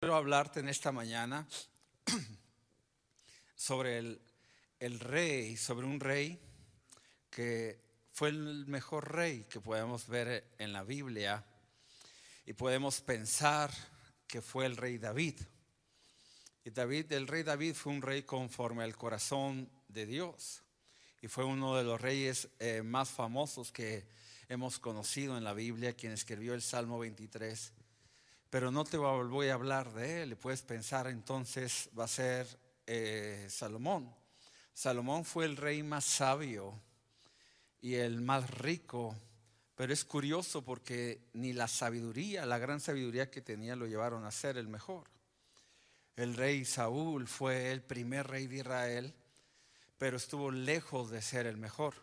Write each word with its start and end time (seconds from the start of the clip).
Quiero 0.00 0.16
hablarte 0.16 0.60
en 0.60 0.70
esta 0.70 0.92
mañana 0.92 1.46
sobre 3.54 3.98
el, 3.98 4.98
rey, 4.98 5.58
sobre 5.58 5.86
un 5.86 6.00
rey 6.00 6.40
que 7.28 7.78
fue 8.10 8.30
el 8.30 8.64
mejor 8.66 9.12
rey 9.14 9.44
que 9.44 9.60
podemos 9.60 10.08
ver 10.08 10.54
en 10.56 10.72
la 10.72 10.84
Biblia 10.84 11.44
y 12.46 12.54
podemos 12.54 13.02
pensar 13.02 13.70
que 14.26 14.40
fue 14.40 14.64
el 14.64 14.78
rey 14.78 14.96
David. 14.96 15.38
Y 16.64 16.70
David, 16.70 17.12
el 17.12 17.28
rey 17.28 17.42
David 17.42 17.74
fue 17.74 17.92
un 17.92 18.00
rey 18.00 18.22
conforme 18.22 18.84
al 18.84 18.96
corazón 18.96 19.68
de 19.88 20.06
Dios 20.06 20.62
y 21.20 21.28
fue 21.28 21.44
uno 21.44 21.76
de 21.76 21.84
los 21.84 22.00
reyes 22.00 22.48
eh, 22.58 22.80
más 22.82 23.10
famosos 23.10 23.70
que 23.70 24.08
hemos 24.48 24.78
conocido 24.78 25.36
en 25.36 25.44
la 25.44 25.52
Biblia, 25.52 25.92
quien 25.92 26.12
escribió 26.12 26.54
el 26.54 26.62
Salmo 26.62 26.98
23 26.98 27.74
pero 28.50 28.72
no 28.72 28.84
te 28.84 28.96
voy 28.96 29.48
a 29.48 29.54
hablar 29.54 29.92
de 29.94 30.22
él. 30.22 30.36
Puedes 30.36 30.62
pensar 30.62 31.06
entonces 31.06 31.88
va 31.98 32.04
a 32.04 32.08
ser 32.08 32.46
eh, 32.86 33.46
Salomón. 33.48 34.12
Salomón 34.74 35.24
fue 35.24 35.44
el 35.44 35.56
rey 35.56 35.84
más 35.84 36.04
sabio 36.04 36.74
y 37.80 37.94
el 37.94 38.20
más 38.20 38.50
rico, 38.50 39.16
pero 39.76 39.92
es 39.92 40.04
curioso 40.04 40.64
porque 40.64 41.28
ni 41.32 41.52
la 41.52 41.68
sabiduría, 41.68 42.44
la 42.44 42.58
gran 42.58 42.80
sabiduría 42.80 43.30
que 43.30 43.40
tenía 43.40 43.76
lo 43.76 43.86
llevaron 43.86 44.24
a 44.24 44.30
ser 44.32 44.58
el 44.58 44.66
mejor. 44.66 45.08
El 46.16 46.34
rey 46.34 46.64
Saúl 46.64 47.28
fue 47.28 47.70
el 47.70 47.82
primer 47.82 48.26
rey 48.26 48.46
de 48.46 48.56
Israel, 48.56 49.14
pero 49.96 50.16
estuvo 50.16 50.50
lejos 50.50 51.10
de 51.10 51.22
ser 51.22 51.46
el 51.46 51.56
mejor. 51.56 51.94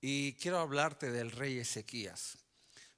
Y 0.00 0.32
quiero 0.34 0.58
hablarte 0.58 1.10
del 1.10 1.30
rey 1.30 1.58
Ezequías. 1.58 2.38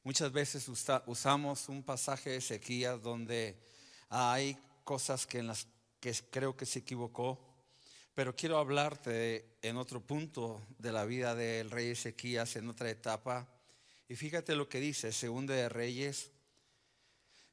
Muchas 0.05 0.33
veces 0.33 0.69
usamos 1.06 1.69
un 1.69 1.84
pasaje 1.84 2.30
de 2.30 2.37
Ezequías 2.38 3.01
donde 3.01 3.56
hay 4.09 4.59
cosas 4.83 5.28
que 5.28 5.38
en 5.38 5.47
las 5.47 5.69
que 6.01 6.12
creo 6.28 6.56
que 6.56 6.66
se 6.66 6.80
equivocó, 6.80 7.38
pero 8.12 8.34
quiero 8.34 8.59
hablarte 8.59 9.59
en 9.62 9.77
otro 9.77 10.00
punto 10.00 10.61
de 10.78 10.91
la 10.91 11.05
vida 11.05 11.36
del 11.36 11.70
rey 11.70 11.91
Ezequías, 11.91 12.56
en 12.56 12.69
otra 12.69 12.91
etapa. 12.91 13.48
Y 14.09 14.17
fíjate 14.17 14.56
lo 14.56 14.69
que 14.69 14.81
dice, 14.81 15.12
Segunda 15.12 15.55
de 15.55 15.69
Reyes, 15.69 16.33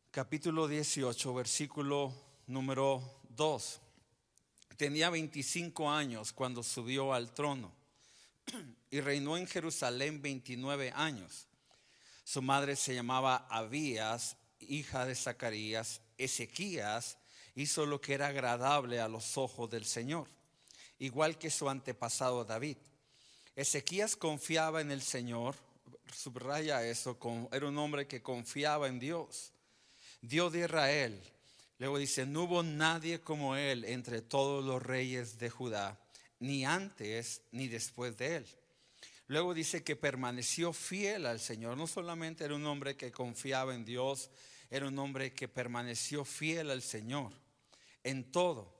capítulo 0.09 0.67
18, 0.67 1.33
versículo 1.35 2.11
número 2.47 3.21
2. 3.29 3.79
Tenía 4.75 5.11
25 5.11 5.91
años 5.91 6.33
cuando 6.33 6.63
subió 6.63 7.13
al 7.13 7.31
trono 7.31 7.71
y 8.89 9.01
reinó 9.01 9.37
en 9.37 9.45
Jerusalén 9.45 10.19
29 10.19 10.91
años. 10.95 11.48
Su 12.29 12.43
madre 12.43 12.75
se 12.75 12.93
llamaba 12.93 13.47
Abías, 13.49 14.37
hija 14.59 15.07
de 15.07 15.15
Zacarías. 15.15 15.99
Ezequías 16.15 17.17
hizo 17.55 17.87
lo 17.87 17.99
que 17.99 18.13
era 18.13 18.27
agradable 18.27 18.99
a 18.99 19.07
los 19.07 19.35
ojos 19.35 19.67
del 19.67 19.83
Señor, 19.83 20.27
igual 20.99 21.39
que 21.39 21.49
su 21.49 21.67
antepasado 21.67 22.45
David. 22.45 22.77
Ezequías 23.55 24.15
confiaba 24.15 24.79
en 24.79 24.91
el 24.91 25.01
Señor, 25.01 25.55
subraya 26.13 26.85
eso, 26.85 27.17
era 27.51 27.67
un 27.67 27.79
hombre 27.79 28.05
que 28.05 28.21
confiaba 28.21 28.87
en 28.87 28.99
Dios, 28.99 29.51
Dios 30.21 30.53
de 30.53 30.65
Israel. 30.65 31.19
Luego 31.79 31.97
dice, 31.97 32.27
no 32.27 32.43
hubo 32.43 32.61
nadie 32.61 33.21
como 33.21 33.55
él 33.55 33.85
entre 33.85 34.21
todos 34.21 34.63
los 34.63 34.83
reyes 34.83 35.39
de 35.39 35.49
Judá, 35.49 35.99
ni 36.37 36.63
antes 36.63 37.41
ni 37.51 37.67
después 37.67 38.15
de 38.19 38.35
él. 38.35 38.58
Luego 39.29 39.53
dice 39.53 39.83
que 39.83 39.95
permaneció 39.95 40.73
fiel 40.73 41.27
al 41.27 41.39
Señor. 41.39 41.77
No 41.77 41.85
solamente 41.85 42.43
era 42.43 42.55
un 42.55 42.65
hombre 42.65 42.97
que 42.97 43.11
confiaba 43.11 43.75
en 43.75 43.85
Dios, 43.85 44.31
era 44.71 44.87
un 44.87 44.97
hombre 44.97 45.33
que 45.33 45.47
permaneció 45.47 46.25
fiel 46.25 46.71
al 46.71 46.81
Señor 46.81 47.31
en 48.03 48.31
todo. 48.31 48.73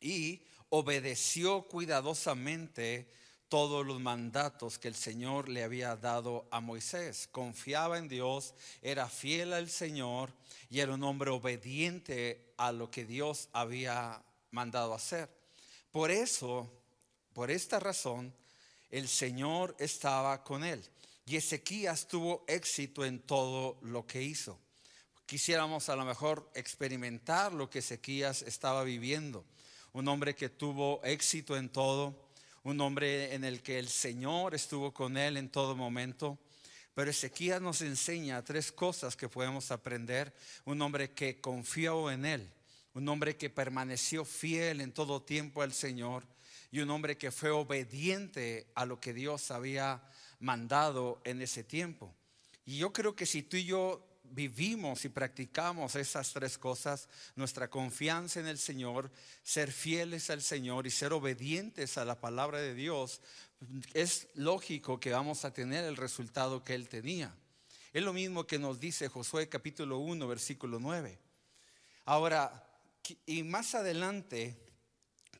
Y 0.00 0.42
obedeció 0.70 1.62
cuidadosamente 1.68 3.08
todos 3.48 3.86
los 3.86 4.00
mandatos 4.00 4.80
que 4.80 4.88
el 4.88 4.96
Señor 4.96 5.48
le 5.48 5.62
había 5.62 5.94
dado 5.94 6.48
a 6.50 6.60
Moisés. 6.60 7.28
Confiaba 7.30 7.98
en 7.98 8.08
Dios, 8.08 8.54
era 8.82 9.08
fiel 9.08 9.52
al 9.52 9.70
Señor 9.70 10.32
y 10.70 10.80
era 10.80 10.94
un 10.94 11.04
hombre 11.04 11.30
obediente 11.30 12.52
a 12.56 12.72
lo 12.72 12.90
que 12.90 13.04
Dios 13.04 13.48
había 13.52 14.24
mandado 14.50 14.92
hacer. 14.92 15.30
Por 15.92 16.10
eso, 16.10 16.68
por 17.32 17.52
esta 17.52 17.78
razón, 17.78 18.34
el 18.90 19.08
Señor 19.08 19.76
estaba 19.78 20.42
con 20.42 20.64
él. 20.64 20.84
Y 21.26 21.36
Ezequías 21.36 22.08
tuvo 22.08 22.44
éxito 22.48 23.04
en 23.04 23.20
todo 23.20 23.78
lo 23.82 24.06
que 24.06 24.22
hizo. 24.22 24.58
Quisiéramos 25.26 25.90
a 25.90 25.96
lo 25.96 26.06
mejor 26.06 26.50
experimentar 26.54 27.52
lo 27.52 27.68
que 27.68 27.80
Ezequías 27.80 28.40
estaba 28.42 28.82
viviendo. 28.82 29.44
Un 29.92 30.08
hombre 30.08 30.34
que 30.34 30.48
tuvo 30.48 31.02
éxito 31.04 31.56
en 31.56 31.68
todo, 31.68 32.30
un 32.62 32.80
hombre 32.80 33.34
en 33.34 33.44
el 33.44 33.62
que 33.62 33.78
el 33.78 33.88
Señor 33.88 34.54
estuvo 34.54 34.94
con 34.94 35.18
él 35.18 35.36
en 35.36 35.50
todo 35.50 35.76
momento. 35.76 36.38
Pero 36.94 37.10
Ezequías 37.10 37.60
nos 37.60 37.82
enseña 37.82 38.42
tres 38.42 38.72
cosas 38.72 39.16
que 39.16 39.28
podemos 39.28 39.70
aprender. 39.70 40.32
Un 40.64 40.80
hombre 40.80 41.12
que 41.12 41.42
confió 41.42 42.10
en 42.10 42.24
él, 42.24 42.50
un 42.94 43.06
hombre 43.06 43.36
que 43.36 43.50
permaneció 43.50 44.24
fiel 44.24 44.80
en 44.80 44.92
todo 44.92 45.20
tiempo 45.20 45.60
al 45.60 45.74
Señor 45.74 46.24
y 46.70 46.80
un 46.80 46.90
hombre 46.90 47.16
que 47.16 47.30
fue 47.30 47.50
obediente 47.50 48.70
a 48.74 48.84
lo 48.84 49.00
que 49.00 49.14
Dios 49.14 49.50
había 49.50 50.02
mandado 50.40 51.20
en 51.24 51.42
ese 51.42 51.64
tiempo. 51.64 52.14
Y 52.64 52.78
yo 52.78 52.92
creo 52.92 53.16
que 53.16 53.26
si 53.26 53.42
tú 53.42 53.56
y 53.56 53.64
yo 53.64 54.04
vivimos 54.30 55.04
y 55.04 55.08
practicamos 55.08 55.94
esas 55.96 56.32
tres 56.32 56.58
cosas, 56.58 57.08
nuestra 57.34 57.70
confianza 57.70 58.40
en 58.40 58.46
el 58.46 58.58
Señor, 58.58 59.10
ser 59.42 59.72
fieles 59.72 60.28
al 60.30 60.42
Señor 60.42 60.86
y 60.86 60.90
ser 60.90 61.12
obedientes 61.12 61.96
a 61.96 62.04
la 62.04 62.20
palabra 62.20 62.60
de 62.60 62.74
Dios, 62.74 63.22
es 63.94 64.28
lógico 64.34 65.00
que 65.00 65.10
vamos 65.10 65.44
a 65.44 65.52
tener 65.52 65.84
el 65.84 65.96
resultado 65.96 66.62
que 66.62 66.74
Él 66.74 66.88
tenía. 66.88 67.34
Es 67.92 68.02
lo 68.02 68.12
mismo 68.12 68.46
que 68.46 68.58
nos 68.58 68.78
dice 68.78 69.08
Josué 69.08 69.48
capítulo 69.48 69.98
1, 69.98 70.28
versículo 70.28 70.78
9. 70.78 71.18
Ahora, 72.04 72.64
y 73.26 73.42
más 73.42 73.74
adelante, 73.74 74.67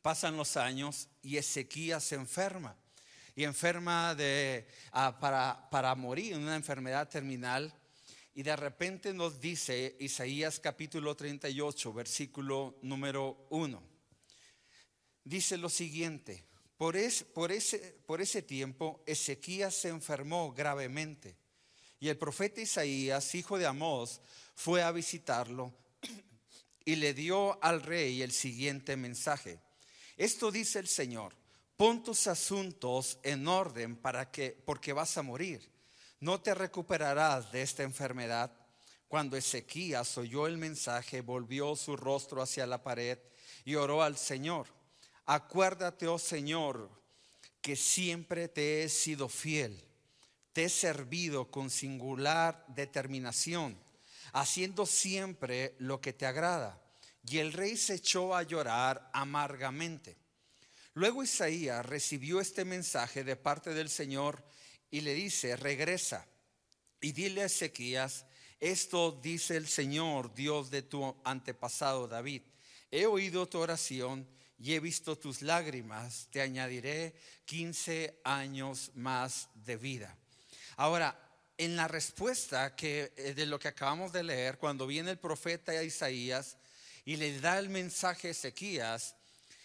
Pasan 0.01 0.37
los 0.37 0.57
años 0.57 1.09
y 1.21 1.37
Ezequías 1.37 2.03
se 2.03 2.15
enferma. 2.15 2.75
Y 3.35 3.43
enferma 3.43 4.15
de, 4.15 4.67
ah, 4.91 5.17
para, 5.19 5.69
para 5.69 5.95
morir, 5.95 6.35
una 6.35 6.55
enfermedad 6.55 7.07
terminal. 7.07 7.73
Y 8.35 8.43
de 8.43 8.55
repente 8.55 9.13
nos 9.13 9.39
dice 9.39 9.95
Isaías 9.99 10.59
capítulo 10.59 11.15
38, 11.15 11.93
versículo 11.93 12.77
número 12.81 13.47
1. 13.49 13.81
Dice 15.23 15.57
lo 15.57 15.69
siguiente, 15.69 16.43
por, 16.77 16.95
por, 17.33 17.51
ese, 17.51 17.77
por 18.05 18.21
ese 18.21 18.41
tiempo 18.41 19.03
Ezequías 19.05 19.75
se 19.75 19.89
enfermó 19.89 20.53
gravemente. 20.53 21.35
Y 21.99 22.07
el 22.07 22.17
profeta 22.17 22.61
Isaías, 22.61 23.35
hijo 23.35 23.57
de 23.57 23.65
Amós, 23.65 24.21
fue 24.55 24.81
a 24.81 24.91
visitarlo 24.91 25.73
y 26.85 26.95
le 26.95 27.13
dio 27.13 27.61
al 27.63 27.81
rey 27.81 28.21
el 28.21 28.31
siguiente 28.31 28.95
mensaje. 28.95 29.59
Esto 30.19 30.51
dice 30.51 30.79
el 30.79 30.87
Señor, 30.89 31.33
pon 31.77 32.03
tus 32.03 32.27
asuntos 32.27 33.19
en 33.23 33.47
orden 33.47 33.95
para 33.95 34.29
que, 34.29 34.51
porque 34.51 34.91
vas 34.91 35.17
a 35.17 35.21
morir. 35.21 35.71
No 36.19 36.41
te 36.41 36.53
recuperarás 36.53 37.53
de 37.53 37.61
esta 37.61 37.83
enfermedad. 37.83 38.51
Cuando 39.07 39.37
Ezequías 39.37 40.17
oyó 40.17 40.45
el 40.45 40.57
mensaje, 40.57 41.21
volvió 41.21 41.73
su 41.77 41.95
rostro 41.95 42.41
hacia 42.41 42.67
la 42.67 42.83
pared 42.83 43.17
y 43.63 43.75
oró 43.75 44.03
al 44.03 44.17
Señor. 44.17 44.67
Acuérdate, 45.25 46.05
oh 46.09 46.19
Señor, 46.19 46.89
que 47.61 47.77
siempre 47.77 48.49
te 48.49 48.83
he 48.83 48.89
sido 48.89 49.29
fiel. 49.29 49.81
Te 50.51 50.65
he 50.65 50.69
servido 50.69 51.49
con 51.49 51.69
singular 51.69 52.65
determinación, 52.67 53.79
haciendo 54.33 54.85
siempre 54.85 55.77
lo 55.79 56.01
que 56.01 56.11
te 56.11 56.25
agrada 56.25 56.88
y 57.25 57.37
el 57.37 57.53
rey 57.53 57.77
se 57.77 57.95
echó 57.95 58.35
a 58.35 58.43
llorar 58.43 59.09
amargamente. 59.13 60.17
Luego 60.93 61.23
Isaías 61.23 61.85
recibió 61.85 62.41
este 62.41 62.65
mensaje 62.65 63.23
de 63.23 63.35
parte 63.35 63.73
del 63.73 63.89
Señor 63.89 64.43
y 64.91 65.01
le 65.01 65.13
dice, 65.13 65.55
regresa 65.55 66.27
y 67.01 67.11
dile 67.11 67.43
a 67.43 67.45
Ezequías, 67.45 68.25
esto 68.59 69.17
dice 69.21 69.55
el 69.55 69.67
Señor, 69.67 70.33
Dios 70.33 70.69
de 70.69 70.81
tu 70.81 71.15
antepasado 71.23 72.07
David. 72.07 72.41
He 72.91 73.05
oído 73.05 73.47
tu 73.47 73.59
oración 73.59 74.27
y 74.57 74.73
he 74.73 74.79
visto 74.79 75.17
tus 75.17 75.41
lágrimas, 75.41 76.27
te 76.31 76.41
añadiré 76.41 77.15
15 77.45 78.19
años 78.25 78.91
más 78.95 79.47
de 79.53 79.77
vida. 79.77 80.17
Ahora, 80.75 81.17
en 81.57 81.75
la 81.75 81.87
respuesta 81.87 82.75
que 82.75 83.13
eh, 83.15 83.33
de 83.33 83.45
lo 83.45 83.59
que 83.59 83.69
acabamos 83.69 84.11
de 84.11 84.23
leer, 84.23 84.57
cuando 84.57 84.87
viene 84.87 85.11
el 85.11 85.19
profeta 85.19 85.81
Isaías, 85.83 86.57
y 87.09 87.15
le 87.15 87.39
da 87.39 87.57
el 87.57 87.69
mensaje 87.69 88.27
a 88.27 88.31
Ezequías, 88.31 89.15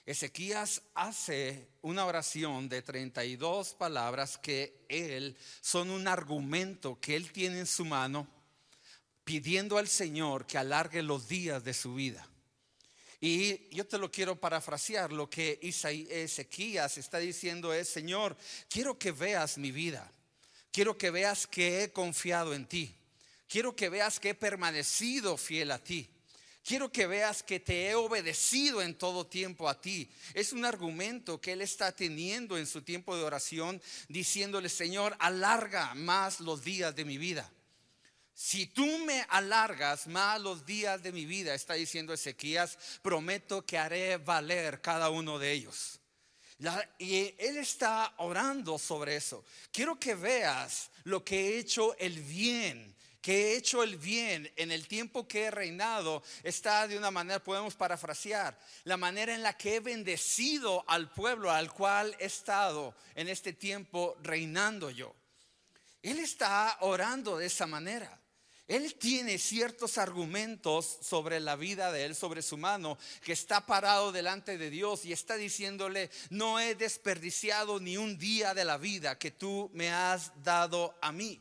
Ezequías 0.07 0.81
hace 0.95 1.69
una 1.83 2.07
oración 2.07 2.71
de 2.71 2.81
32 2.81 3.75
palabras 3.75 4.39
que 4.39 4.87
él 4.89 5.37
son 5.61 5.91
un 5.91 6.09
argumento 6.09 6.99
que 6.99 7.15
él 7.15 7.33
tiene 7.33 7.59
en 7.59 7.67
su 7.67 7.85
mano 7.85 8.27
pidiendo 9.25 9.77
al 9.77 9.89
Señor 9.89 10.47
que 10.47 10.57
alargue 10.57 11.03
los 11.03 11.29
días 11.29 11.63
de 11.63 11.75
su 11.75 11.93
vida. 11.93 12.27
Y 13.21 13.69
yo 13.77 13.87
te 13.87 13.99
lo 13.99 14.11
quiero 14.11 14.41
parafrasear, 14.41 15.13
lo 15.13 15.29
que 15.29 15.61
Ezequías 15.61 16.97
está 16.97 17.19
diciendo 17.19 17.75
es, 17.75 17.91
Señor, 17.91 18.39
quiero 18.71 18.99
que 18.99 19.13
veas 19.13 19.59
mi 19.59 19.71
vida, 19.71 20.11
quiero 20.73 20.97
que 20.97 21.11
veas 21.11 21.47
que 21.47 21.83
he 21.83 21.93
confiado 21.93 22.55
en 22.55 22.65
ti, 22.65 22.95
quiero 23.47 23.77
que 23.77 23.91
veas 23.91 24.19
que 24.19 24.31
he 24.31 24.35
permanecido 24.35 25.37
fiel 25.37 25.73
a 25.73 25.79
ti. 25.79 26.09
Quiero 26.65 26.91
que 26.91 27.07
veas 27.07 27.43
que 27.43 27.61
te 27.61 27.89
he 27.89 27.95
obedecido 27.95 28.81
en 28.81 28.95
todo 28.95 29.27
tiempo 29.27 29.69
a 29.69 29.79
ti. 29.79 30.11
Es 30.33 30.55
un 30.55 30.65
argumento 30.65 31.39
que 31.39 31.53
él 31.53 31.61
está 31.61 31.93
teniendo 31.93 32.57
en 32.57 32.67
su 32.67 32.81
tiempo 32.81 33.15
de 33.15 33.23
oración, 33.23 33.83
diciéndole, 34.09 34.71
Señor, 34.71 35.15
alarga 35.19 35.95
más 35.95 36.41
los 36.41 36.65
días 36.65 36.97
de 36.97 37.05
mi 37.05 37.19
vida. 37.19 37.53
Si 38.33 38.67
tú 38.67 38.87
me 39.01 39.27
alargas 39.29 40.07
más 40.07 40.41
los 40.41 40.65
días 40.65 41.03
de 41.03 41.13
mi 41.13 41.27
vida, 41.27 41.55
está 41.55 41.75
diciendo 41.75 42.15
Ezequías, 42.15 42.79
prometo 43.03 43.67
que 43.67 43.77
haré 43.77 44.17
valer 44.17 44.81
cada 44.81 45.11
uno 45.11 45.39
de 45.39 45.53
ellos. 45.53 46.01
y 46.99 47.35
él 47.37 47.59
está 47.59 48.15
orando 48.17 48.79
sobre 48.79 49.17
eso. 49.17 49.45
Quiero 49.71 50.01
que 50.01 50.15
veas 50.15 50.91
lo 51.03 51.23
que 51.23 51.41
he 51.41 51.59
hecho 51.59 51.95
el 51.99 52.23
bien 52.23 52.94
que 53.25 53.53
he 53.53 53.57
hecho 53.57 53.83
el 53.83 53.97
bien 53.97 54.53
en 54.55 54.71
el 54.71 54.87
tiempo 54.87 55.27
que 55.27 55.45
he 55.45 55.51
reinado 55.51 56.23
está 56.43 56.87
de 56.87 56.99
una 56.99 57.11
manera, 57.11 57.43
podemos 57.43 57.75
parafrasear, 57.75 58.55
la 58.85 58.99
manera 58.99 59.35
en 59.35 59.43
la 59.43 59.57
que 59.57 59.77
he 59.77 59.81
bendecido 59.81 60.85
al 60.87 61.11
pueblo 61.11 61.51
al 61.51 61.73
cual 61.73 62.15
he 62.19 62.27
estado 62.27 62.95
en 63.15 63.29
este 63.29 63.55
tiempo 63.55 64.15
reinando 64.23 64.91
yo. 64.91 65.15
Él 66.03 66.19
está 66.19 66.77
orando 66.83 67.39
de 67.39 67.47
esa 67.47 67.67
manera. 67.67 68.21
Él 68.69 68.95
tiene 68.97 69.39
ciertos 69.39 69.97
argumentos 69.97 70.99
sobre 71.01 71.41
la 71.41 71.57
vida 71.57 71.93
de 71.93 72.05
él, 72.05 72.15
sobre 72.15 72.43
su 72.43 72.59
mano, 72.59 72.99
que 73.23 73.33
está 73.33 73.65
parado 73.65 74.13
delante 74.13 74.59
de 74.59 74.69
Dios 74.69 75.07
y 75.07 75.15
está 75.15 75.37
diciéndole, 75.37 76.11
no 76.29 76.61
he 76.61 76.75
desperdiciado 76.75 77.81
ni 77.81 77.97
un 77.97 78.19
día 78.19 78.53
de 78.53 78.67
la 78.67 78.77
vida 78.77 79.19
que 79.19 79.31
tú 79.31 79.71
me 79.73 79.91
has 79.91 80.31
dado 80.43 80.95
a 81.01 81.11
mí. 81.11 81.41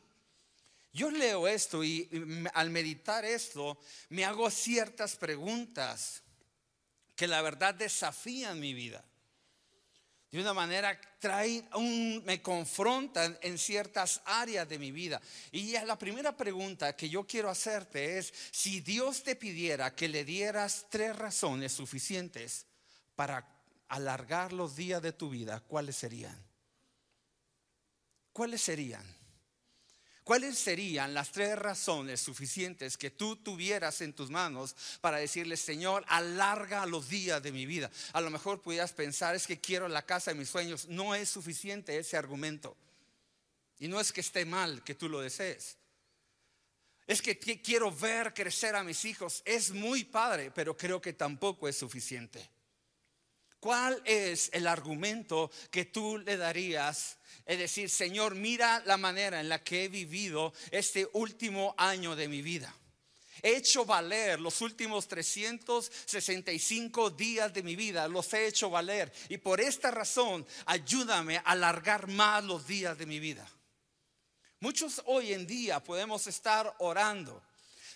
Yo 0.94 1.10
leo 1.10 1.48
esto 1.48 1.84
y 1.84 2.08
al 2.54 2.70
meditar 2.70 3.26
esto 3.26 3.80
me 4.10 4.26
hago 4.26 4.50
ciertas 4.52 5.16
preguntas 5.16 6.22
que 7.16 7.28
la 7.28 7.42
verdad 7.42 7.74
desafían 7.74 8.60
mi 8.60 8.76
vida. 8.76 9.04
De 10.30 10.40
una 10.40 10.54
manera 10.54 11.00
traen 11.20 11.68
un, 11.76 12.24
me 12.26 12.42
confrontan 12.42 13.38
en 13.42 13.58
ciertas 13.58 14.22
áreas 14.26 14.68
de 14.70 14.80
mi 14.80 14.92
vida. 14.92 15.22
Y 15.52 15.74
la 15.74 15.98
primera 15.98 16.36
pregunta 16.36 16.96
que 16.96 17.10
yo 17.10 17.26
quiero 17.26 17.50
hacerte 17.50 18.18
es, 18.18 18.34
si 18.52 18.80
Dios 18.82 19.24
te 19.24 19.36
pidiera 19.36 19.96
que 19.96 20.08
le 20.08 20.26
dieras 20.26 20.88
tres 20.90 21.16
razones 21.16 21.72
suficientes 21.72 22.66
para 23.16 23.48
alargar 23.88 24.54
los 24.54 24.76
días 24.76 25.02
de 25.02 25.12
tu 25.12 25.30
vida, 25.30 25.60
¿cuáles 25.60 25.96
serían? 25.96 26.36
¿Cuáles 28.32 28.62
serían? 28.62 29.23
¿Cuáles 30.24 30.58
serían 30.58 31.14
las 31.14 31.32
tres 31.32 31.58
razones 31.58 32.22
suficientes 32.22 32.98
que 32.98 33.12
tú 33.12 33.36
tuvieras 33.36 34.00
en 34.00 34.14
tus 34.14 34.30
manos 34.30 34.74
para 35.02 35.18
decirle, 35.18 35.58
Señor, 35.58 36.06
alarga 36.08 36.86
los 36.86 37.10
días 37.10 37.44
de 37.44 37.52
mi 37.52 37.66
vida? 37.66 37.92
A 38.14 38.22
lo 38.22 38.30
mejor 38.30 38.62
pudieras 38.62 38.94
pensar, 38.94 39.36
es 39.36 39.46
que 39.46 39.60
quiero 39.60 39.90
la 39.90 40.06
casa 40.06 40.32
de 40.32 40.40
mis 40.40 40.50
sueños. 40.50 40.88
No 40.88 41.14
es 41.14 41.28
suficiente 41.28 41.98
ese 41.98 42.16
argumento. 42.16 42.78
Y 43.80 43.90
no 43.90 44.00
es 44.00 44.14
que 44.14 44.22
esté 44.22 44.46
mal 44.46 44.82
que 44.84 44.96
tú 44.96 45.10
lo 45.10 45.20
desees. 45.20 45.78
Es 47.06 47.22
que 47.22 47.38
quiero 47.38 47.92
ver 47.92 48.34
crecer 48.34 48.76
a 48.78 48.84
mis 48.84 49.04
hijos. 49.04 49.42
Es 49.44 49.72
muy 49.72 50.06
padre, 50.06 50.52
pero 50.52 50.78
creo 50.78 51.02
que 51.02 51.12
tampoco 51.12 51.68
es 51.68 51.76
suficiente. 51.76 52.50
¿Cuál 53.64 54.02
es 54.04 54.50
el 54.52 54.68
argumento 54.68 55.50
que 55.72 55.86
tú 55.86 56.18
le 56.18 56.36
darías? 56.36 57.18
Es 57.46 57.58
decir, 57.58 57.90
Señor, 57.90 58.36
mira 58.36 58.84
la 58.86 58.98
manera 58.98 59.40
en 59.40 59.48
la 59.48 59.64
que 59.64 59.86
he 59.86 59.88
vivido 59.88 60.52
este 60.70 61.08
último 61.14 61.74
año 61.78 62.14
de 62.14 62.28
mi 62.28 62.42
vida. 62.42 62.76
He 63.42 63.56
hecho 63.56 63.86
valer 63.86 64.42
los 64.42 64.60
últimos 64.60 65.08
365 65.08 67.12
días 67.12 67.54
de 67.54 67.64
mi 67.64 67.78
vida, 67.78 68.06
los 68.10 68.34
he 68.34 68.48
hecho 68.48 68.70
valer. 68.70 69.10
Y 69.30 69.38
por 69.38 69.62
esta 69.62 69.92
razón, 69.92 70.46
ayúdame 70.66 71.38
a 71.38 71.44
alargar 71.44 72.10
más 72.10 72.44
los 72.44 72.68
días 72.68 72.98
de 72.98 73.06
mi 73.06 73.22
vida. 73.22 73.50
Muchos 74.60 75.02
hoy 75.06 75.32
en 75.32 75.48
día 75.48 75.82
podemos 75.82 76.28
estar 76.28 76.76
orando 76.80 77.42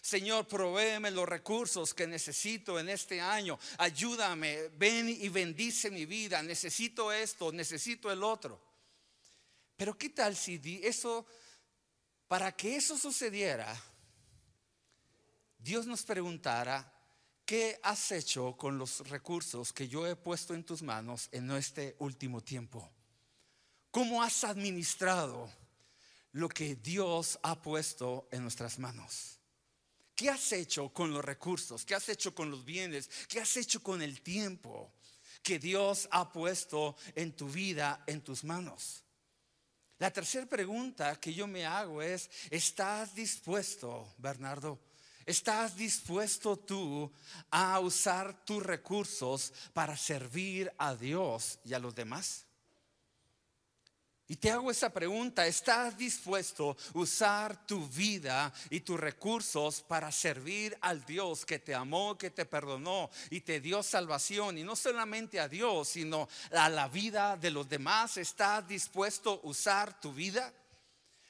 Señor, 0.02 0.48
provéeme 0.48 1.12
los 1.12 1.28
recursos 1.28 1.94
que 1.94 2.08
necesito 2.08 2.80
en 2.80 2.90
este 2.90 3.20
año. 3.20 3.60
Ayúdame, 3.78 4.70
ven 4.78 5.10
y 5.10 5.30
bendice 5.30 5.92
mi 5.92 6.06
vida. 6.06 6.42
Necesito 6.42 7.12
esto, 7.12 7.52
necesito 7.52 8.12
el 8.12 8.24
otro. 8.24 8.62
Pero 9.76 9.98
¿qué 9.98 10.10
tal 10.10 10.36
si 10.36 10.60
eso, 10.84 11.26
para 12.28 12.52
que 12.52 12.76
eso 12.76 12.98
sucediera, 12.98 13.80
Dios 15.60 15.86
nos 15.86 16.04
preguntara, 16.04 16.92
¿qué 17.46 17.80
has 17.84 18.12
hecho 18.12 18.58
con 18.58 18.78
los 18.78 19.08
recursos 19.08 19.72
que 19.72 19.88
yo 19.88 20.08
he 20.08 20.16
puesto 20.16 20.54
en 20.54 20.64
tus 20.64 20.82
manos 20.82 21.30
en 21.32 21.52
este 21.52 21.96
último 22.00 22.42
tiempo? 22.42 22.90
¿Cómo 23.92 24.24
has 24.24 24.44
administrado 24.44 25.50
lo 26.32 26.50
que 26.50 26.76
Dios 26.76 27.40
ha 27.44 27.62
puesto 27.62 28.28
en 28.32 28.44
nuestras 28.44 28.80
manos? 28.80 29.40
¿Qué 30.18 30.32
has 30.32 30.52
hecho 30.52 30.90
con 30.90 31.14
los 31.14 31.24
recursos? 31.24 31.86
¿Qué 31.86 31.94
has 31.94 32.10
hecho 32.10 32.34
con 32.34 32.50
los 32.50 32.66
bienes? 32.66 33.08
¿Qué 33.30 33.40
has 33.40 33.56
hecho 33.56 33.84
con 33.84 34.02
el 34.02 34.24
tiempo 34.24 34.92
que 35.44 35.60
Dios 35.60 36.08
ha 36.10 36.32
puesto 36.32 36.96
en 37.14 37.34
tu 37.34 37.48
vida, 37.48 38.04
en 38.08 38.22
tus 38.22 38.44
manos? 38.44 39.04
La 40.00 40.12
tercera 40.12 40.48
pregunta 40.48 41.20
que 41.20 41.36
yo 41.36 41.46
me 41.46 41.68
hago 41.68 42.02
es, 42.02 42.32
¿estás 42.50 43.14
dispuesto, 43.14 44.12
Bernardo? 44.18 44.80
¿Estás 45.24 45.76
dispuesto 45.76 46.58
tú 46.58 47.14
a 47.52 47.80
usar 47.80 48.44
tus 48.44 48.64
recursos 48.64 49.54
para 49.72 49.96
servir 49.96 50.74
a 50.80 50.96
Dios 50.96 51.60
y 51.64 51.76
a 51.76 51.80
los 51.80 51.94
demás? 51.94 52.47
Y 54.30 54.36
te 54.36 54.52
hago 54.52 54.70
esa 54.70 54.90
pregunta, 54.90 55.48
¿estás 55.48 55.98
dispuesto 55.98 56.72
a 56.72 56.98
usar 56.98 57.66
tu 57.66 57.88
vida 57.88 58.52
y 58.70 58.82
tus 58.82 59.00
recursos 59.00 59.82
para 59.82 60.12
servir 60.12 60.78
al 60.82 61.06
Dios 61.06 61.46
que 61.46 61.60
te 61.60 61.74
amó, 61.74 62.18
que 62.18 62.30
te 62.30 62.46
perdonó 62.46 63.10
y 63.30 63.40
te 63.40 63.62
dio 63.62 63.82
salvación? 63.82 64.58
Y 64.58 64.64
no 64.64 64.76
solamente 64.76 65.40
a 65.40 65.48
Dios, 65.48 65.88
sino 65.88 66.28
a 66.52 66.68
la 66.68 66.90
vida 66.90 67.38
de 67.38 67.52
los 67.52 67.70
demás. 67.70 68.18
¿Estás 68.18 68.68
dispuesto 68.68 69.40
a 69.44 69.48
usar 69.48 69.98
tu 70.02 70.12
vida? 70.12 70.54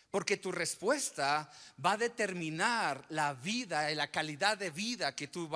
Porque 0.09 0.37
tu 0.37 0.51
respuesta 0.51 1.51
va 1.85 1.91
a 1.91 1.97
determinar 1.97 3.05
la 3.09 3.35
vida 3.35 3.91
y 3.91 3.95
la 3.95 4.09
calidad 4.09 4.57
de 4.57 4.71
vida 4.71 5.15
que 5.15 5.27
tú, 5.27 5.47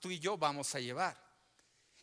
tú 0.00 0.10
y 0.10 0.18
yo 0.18 0.36
vamos 0.36 0.74
a 0.74 0.80
llevar. 0.80 1.29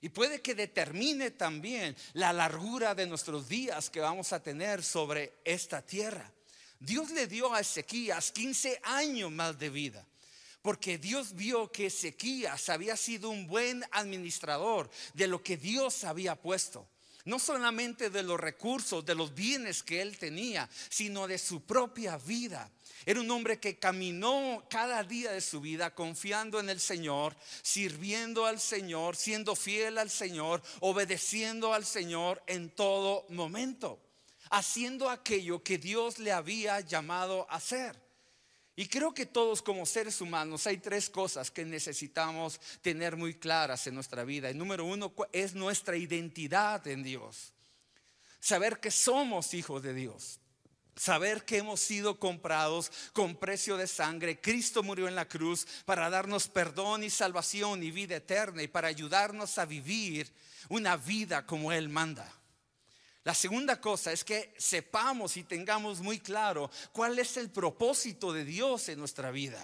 Y 0.02 0.10
puede 0.10 0.42
que 0.42 0.54
determine 0.54 1.32
también 1.32 1.96
la 2.14 2.32
largura 2.32 2.94
de 2.94 3.08
nuestros 3.08 3.50
días 3.50 3.90
que 3.90 4.00
vamos 4.00 4.32
a 4.32 4.42
tener 4.42 4.84
sobre 4.84 5.34
esta 5.44 5.82
tierra. 5.82 6.32
Dios 6.80 7.10
le 7.12 7.28
dio 7.28 7.54
a 7.54 7.62
Ezequías 7.62 8.32
15 8.32 8.80
años 8.84 9.32
más 9.32 9.58
de 9.58 9.70
vida. 9.70 10.06
Porque 10.62 10.98
Dios 10.98 11.34
vio 11.34 11.72
que 11.72 11.88
Ezequías 11.88 12.70
había 12.70 12.98
sido 12.98 13.30
un 13.30 13.48
buen 13.48 13.84
administrador 13.92 14.90
de 15.14 15.28
lo 15.28 15.42
que 15.42 15.58
Dios 15.58 16.04
había 16.04 16.36
puesto. 16.36 16.88
No 17.28 17.40
solamente 17.40 18.10
de 18.10 18.24
los 18.24 18.40
recursos, 18.40 19.06
de 19.06 19.14
los 19.14 19.36
bienes 19.36 19.84
que 19.84 20.02
él 20.02 20.18
tenía, 20.18 20.70
sino 20.90 21.28
de 21.28 21.38
su 21.38 21.62
propia 21.62 22.18
vida. 22.18 22.72
Era 23.06 23.20
un 23.20 23.30
hombre 23.32 23.60
que 23.60 23.78
caminó 23.78 24.66
cada 24.70 25.04
día 25.04 25.34
de 25.34 25.42
su 25.42 25.60
vida 25.60 25.94
confiando 25.94 26.58
en 26.62 26.70
el 26.70 26.80
Señor, 26.80 27.36
sirviendo 27.62 28.46
al 28.46 28.62
Señor, 28.62 29.18
siendo 29.18 29.58
fiel 29.58 29.98
al 29.98 30.10
Señor, 30.10 30.62
obedeciendo 30.80 31.74
al 31.74 31.86
Señor 31.86 32.42
en 32.48 32.70
todo 32.70 33.26
momento, 33.28 34.00
haciendo 34.50 35.10
aquello 35.10 35.62
que 35.62 35.78
Dios 35.78 36.20
le 36.20 36.32
había 36.32 36.80
llamado 36.80 37.46
a 37.50 37.58
hacer. 37.58 38.07
Y 38.80 38.88
creo 38.88 39.12
que 39.12 39.26
todos 39.26 39.64
como 39.64 39.88
seres 39.88 40.22
humanos 40.22 40.68
hay 40.68 40.78
tres 40.78 41.10
cosas 41.10 41.50
que 41.50 41.66
necesitamos 41.66 42.62
tener 42.84 43.18
muy 43.18 43.34
claras 43.34 43.88
en 43.88 43.96
nuestra 43.96 44.24
vida. 44.24 44.52
El 44.52 44.60
número 44.60 44.86
uno 44.86 45.12
es 45.34 45.56
nuestra 45.56 45.98
identidad 45.98 46.86
en 46.86 47.02
Dios. 47.02 47.54
Saber 48.40 48.80
que 48.80 48.92
somos 48.92 49.56
hijos 49.56 49.82
de 49.82 49.96
Dios. 49.96 50.40
Saber 50.96 51.44
que 51.44 51.58
hemos 51.58 51.80
sido 51.80 52.20
comprados 52.20 52.92
con 53.14 53.36
precio 53.36 53.78
de 53.78 53.88
sangre. 53.88 54.40
Cristo 54.40 54.84
murió 54.84 55.08
en 55.08 55.16
la 55.16 55.28
cruz 55.28 55.66
para 55.86 56.12
darnos 56.12 56.48
perdón 56.48 57.04
y 57.04 57.10
salvación 57.10 57.82
y 57.82 57.90
vida 57.90 58.18
eterna 58.18 58.62
y 58.62 58.68
para 58.68 58.90
ayudarnos 58.90 59.58
a 59.58 59.66
vivir 59.66 60.32
una 60.70 60.98
vida 60.98 61.48
como 61.48 61.72
Él 61.72 61.90
manda. 61.90 62.32
La 63.28 63.34
segunda 63.34 63.82
cosa 63.82 64.14
es 64.14 64.24
que 64.24 64.54
sepamos 64.58 65.36
y 65.36 65.44
tengamos 65.44 66.00
muy 66.00 66.18
claro 66.20 66.72
cuál 66.94 67.20
es 67.20 67.36
el 67.36 67.50
propósito 67.50 68.32
de 68.32 68.46
Dios 68.46 68.88
en 68.88 69.00
nuestra 69.00 69.32
vida. 69.32 69.62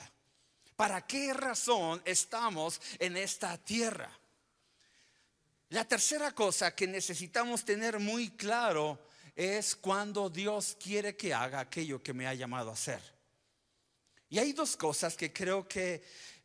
¿Para 0.76 1.08
qué 1.08 1.34
razón 1.34 2.02
estamos 2.04 2.82
en 3.00 3.16
esta 3.16 3.58
tierra? 3.58 4.12
La 5.70 5.88
tercera 5.88 6.34
cosa 6.34 6.76
que 6.76 6.88
necesitamos 6.88 7.64
tener 7.64 8.00
muy 8.00 8.32
claro 8.32 9.00
es 9.34 9.78
cuando 9.78 10.30
Dios 10.30 10.76
quiere 10.78 11.16
que 11.16 11.34
haga 11.34 11.62
aquello 11.62 12.04
que 12.04 12.12
me 12.12 12.28
ha 12.28 12.34
llamado 12.34 12.70
a 12.70 12.74
hacer. 12.74 13.02
Y 14.28 14.40
hay 14.40 14.52
dos 14.52 14.76
cosas 14.76 15.16
que 15.16 15.32
creo 15.32 15.66
que 15.70 16.04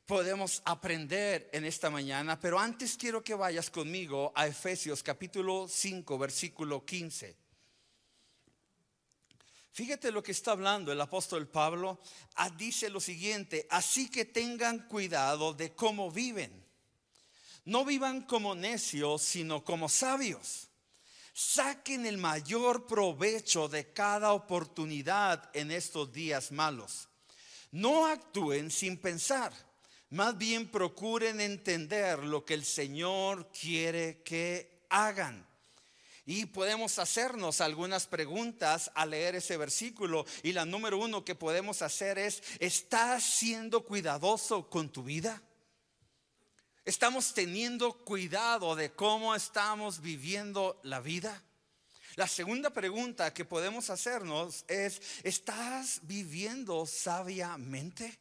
podemos 0.09 0.63
aprender 0.65 1.51
en 1.53 1.67
esta 1.67 1.91
mañana, 1.91 2.41
pero 2.41 2.59
antes 2.59 2.97
quiero 2.97 3.23
que 3.23 3.35
vayas 3.35 3.69
conmigo 3.69 4.33
a 4.35 4.47
Efesios 4.47 5.03
capítulo 5.03 5.69
5, 5.69 6.17
versículo 6.17 6.83
15. 6.83 7.37
Fíjate 9.71 10.11
lo 10.11 10.23
que 10.23 10.33
está 10.33 10.53
hablando 10.53 10.91
el 10.91 11.01
apóstol 11.03 11.47
Pablo. 11.47 12.01
Ah, 12.37 12.49
dice 12.49 12.89
lo 12.89 13.01
siguiente, 13.01 13.67
así 13.69 14.11
que 14.11 14.25
tengan 14.25 14.89
cuidado 14.89 15.53
de 15.53 15.75
cómo 15.75 16.11
viven. 16.11 16.65
No 17.67 17.85
vivan 17.85 18.23
como 18.23 18.55
necios, 18.55 19.21
sino 19.21 19.63
como 19.63 19.91
sabios. 19.91 20.71
Saquen 21.35 22.07
el 22.07 22.17
mayor 22.17 22.87
provecho 22.87 23.69
de 23.69 23.93
cada 23.93 24.33
oportunidad 24.33 25.51
en 25.53 25.71
estos 25.71 26.11
días 26.11 26.51
malos. 26.51 27.11
No 27.71 28.07
actúen 28.07 28.71
sin 28.71 28.97
pensar, 28.97 29.68
más 30.11 30.39
bien 30.39 30.69
procuren 30.69 31.41
entender 31.41 32.25
lo 32.25 32.45
que 32.45 32.55
el 32.55 32.65
Señor 32.65 33.51
quiere 33.53 34.23
que 34.23 34.85
hagan. 34.89 35.47
Y 36.25 36.47
podemos 36.47 36.99
hacernos 36.99 37.63
algunas 37.63 38.07
preguntas 38.07 38.91
al 38.95 39.11
leer 39.11 39.37
ese 39.37 39.57
versículo. 39.57 40.27
Y 40.43 40.53
la 40.53 40.67
número 40.67 40.99
uno 40.99 41.25
que 41.25 41.35
podemos 41.35 41.81
hacer 41.81 42.19
es, 42.19 42.43
¿estás 42.59 43.25
siendo 43.25 43.83
cuidadoso 43.83 44.69
con 44.69 44.91
tu 44.91 45.03
vida? 45.03 45.43
¿Estamos 46.85 47.33
teniendo 47.33 47.93
cuidado 48.05 48.77
de 48.77 48.93
cómo 48.93 49.35
estamos 49.35 50.01
viviendo 50.01 50.79
la 50.83 51.01
vida? 51.01 51.43
La 52.17 52.27
segunda 52.27 52.71
pregunta 52.71 53.33
que 53.33 53.45
podemos 53.45 53.91
hacernos 53.91 54.65
es, 54.69 55.01
¿estás 55.23 56.01
viviendo 56.03 56.85
sabiamente? 56.85 58.19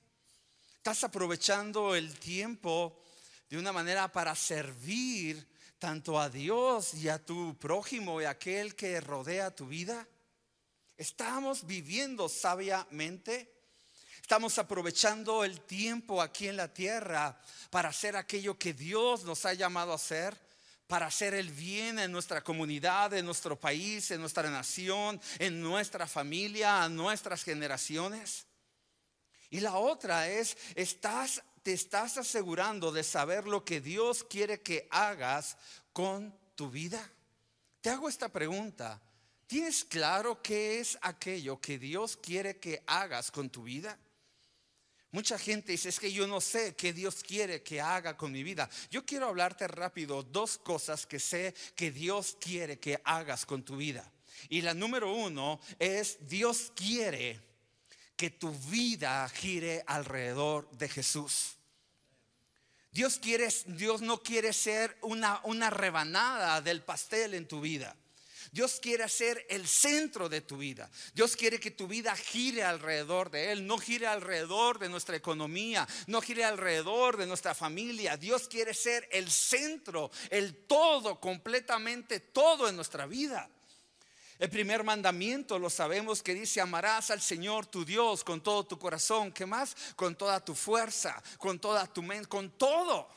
¿Estás 0.88 1.04
aprovechando 1.04 1.96
el 1.96 2.18
tiempo 2.18 3.04
de 3.50 3.58
una 3.58 3.74
manera 3.74 4.10
para 4.10 4.34
servir 4.36 5.46
tanto 5.78 6.18
a 6.18 6.30
Dios 6.30 6.94
y 6.94 7.10
a 7.10 7.20
tu 7.20 7.58
prójimo 7.58 8.22
y 8.22 8.24
a 8.24 8.30
aquel 8.30 8.74
que 8.74 9.02
rodea 9.02 9.54
tu 9.54 9.68
vida? 9.68 10.08
¿Estamos 10.96 11.68
viviendo 11.68 12.30
sabiamente? 12.30 13.54
¿Estamos 14.22 14.58
aprovechando 14.60 15.44
el 15.44 15.60
tiempo 15.60 16.22
aquí 16.22 16.48
en 16.48 16.56
la 16.56 16.74
tierra 16.74 17.38
para 17.70 17.90
hacer 17.90 18.16
aquello 18.16 18.58
que 18.58 18.72
Dios 18.72 19.26
nos 19.26 19.46
ha 19.46 19.54
llamado 19.54 19.92
a 19.92 19.96
hacer? 19.96 20.38
Para 20.88 21.08
hacer 21.08 21.34
el 21.34 21.52
bien 21.52 22.00
en 22.00 22.14
nuestra 22.14 22.42
comunidad, 22.42 23.14
en 23.14 23.26
nuestro 23.26 23.60
país, 23.60 24.10
en 24.12 24.22
nuestra 24.22 24.50
nación, 24.50 25.20
en 25.38 25.62
nuestra 25.62 26.08
familia, 26.08 26.82
a 26.82 26.88
nuestras 26.88 27.44
generaciones. 27.44 28.47
Y 29.50 29.60
la 29.62 29.78
otra 29.78 30.30
es, 30.30 30.58
estás 30.76 31.42
te 31.68 31.74
estás 31.74 32.18
asegurando 32.18 32.94
de 32.94 33.04
saber 33.04 33.46
lo 33.46 33.66
que 33.66 33.82
Dios 33.82 34.24
quiere 34.24 34.62
que 34.62 34.88
hagas 34.90 35.58
con 35.92 36.34
tu 36.56 36.72
vida? 36.72 37.12
Te 37.82 37.90
hago 37.90 38.08
esta 38.08 38.30
pregunta. 38.30 39.02
¿Tienes 39.48 39.84
claro 39.84 40.42
qué 40.42 40.80
es 40.80 40.98
aquello 41.02 41.60
que 41.60 41.78
Dios 41.78 42.16
quiere 42.16 42.58
que 42.58 42.82
hagas 42.88 43.32
con 43.32 43.50
tu 43.50 43.64
vida? 43.64 44.00
Mucha 45.12 45.38
gente 45.38 45.74
dice, 45.74 45.90
es 45.90 46.00
que 46.00 46.14
yo 46.14 46.26
no 46.26 46.40
sé 46.40 46.74
qué 46.76 46.94
Dios 46.94 47.22
quiere 47.22 47.62
que 47.64 47.82
haga 47.82 48.16
con 48.16 48.32
mi 48.32 48.44
vida. 48.44 48.70
Yo 48.90 49.06
quiero 49.06 49.28
hablarte 49.28 49.68
rápido 49.68 50.24
dos 50.24 50.58
cosas 50.58 51.06
que 51.06 51.20
sé 51.20 51.54
que 51.76 51.92
Dios 51.92 52.38
quiere 52.40 52.80
que 52.80 53.02
hagas 53.04 53.46
con 53.46 53.64
tu 53.66 53.76
vida. 53.76 54.10
Y 54.48 54.62
la 54.62 54.74
número 54.74 55.14
uno 55.14 55.60
es, 55.80 56.18
Dios 56.30 56.72
quiere 56.74 57.47
que 58.18 58.32
tu 58.32 58.52
vida 58.52 59.30
gire 59.30 59.84
alrededor 59.88 60.70
de 60.72 60.90
Jesús. 60.90 61.56
Dios, 62.92 63.20
quiere, 63.20 63.48
Dios 63.68 64.02
no 64.02 64.24
quiere 64.24 64.52
ser 64.54 64.98
una, 65.04 65.40
una 65.44 65.70
rebanada 65.70 66.62
del 66.62 66.82
pastel 66.82 67.36
en 67.36 67.48
tu 67.48 67.62
vida. 67.62 67.96
Dios 68.52 68.80
quiere 68.82 69.08
ser 69.08 69.46
el 69.50 69.68
centro 69.68 70.30
de 70.30 70.42
tu 70.42 70.58
vida. 70.58 70.90
Dios 71.14 71.36
quiere 71.36 71.60
que 71.60 71.70
tu 71.70 71.88
vida 71.88 72.16
gire 72.16 72.64
alrededor 72.64 73.30
de 73.30 73.52
Él, 73.52 73.68
no 73.68 73.78
gire 73.78 74.08
alrededor 74.08 74.80
de 74.80 74.90
nuestra 74.90 75.16
economía, 75.16 75.88
no 76.08 76.22
gire 76.22 76.44
alrededor 76.44 77.18
de 77.18 77.28
nuestra 77.28 77.54
familia. 77.54 78.18
Dios 78.18 78.48
quiere 78.48 78.74
ser 78.74 79.08
el 79.12 79.30
centro, 79.30 80.10
el 80.32 80.66
todo, 80.66 81.20
completamente 81.20 82.20
todo 82.20 82.68
en 82.68 82.76
nuestra 82.76 83.06
vida. 83.06 83.50
El 84.40 84.50
primer 84.52 84.84
mandamiento 84.84 85.58
lo 85.58 85.70
sabemos 85.70 86.22
que 86.22 86.36
dice, 86.36 86.62
amarás 86.62 87.10
al 87.10 87.22
Señor 87.22 87.66
tu 87.66 87.84
Dios 87.84 88.24
con 88.24 88.42
todo 88.42 88.66
tu 88.66 88.78
corazón, 88.78 89.32
¿qué 89.32 89.48
más? 89.48 89.76
Con 89.96 90.16
toda 90.16 90.44
tu 90.44 90.54
fuerza, 90.54 91.22
con 91.40 91.58
toda 91.60 91.88
tu 91.88 92.04
mente, 92.04 92.28
con 92.28 92.52
todo. 92.52 93.10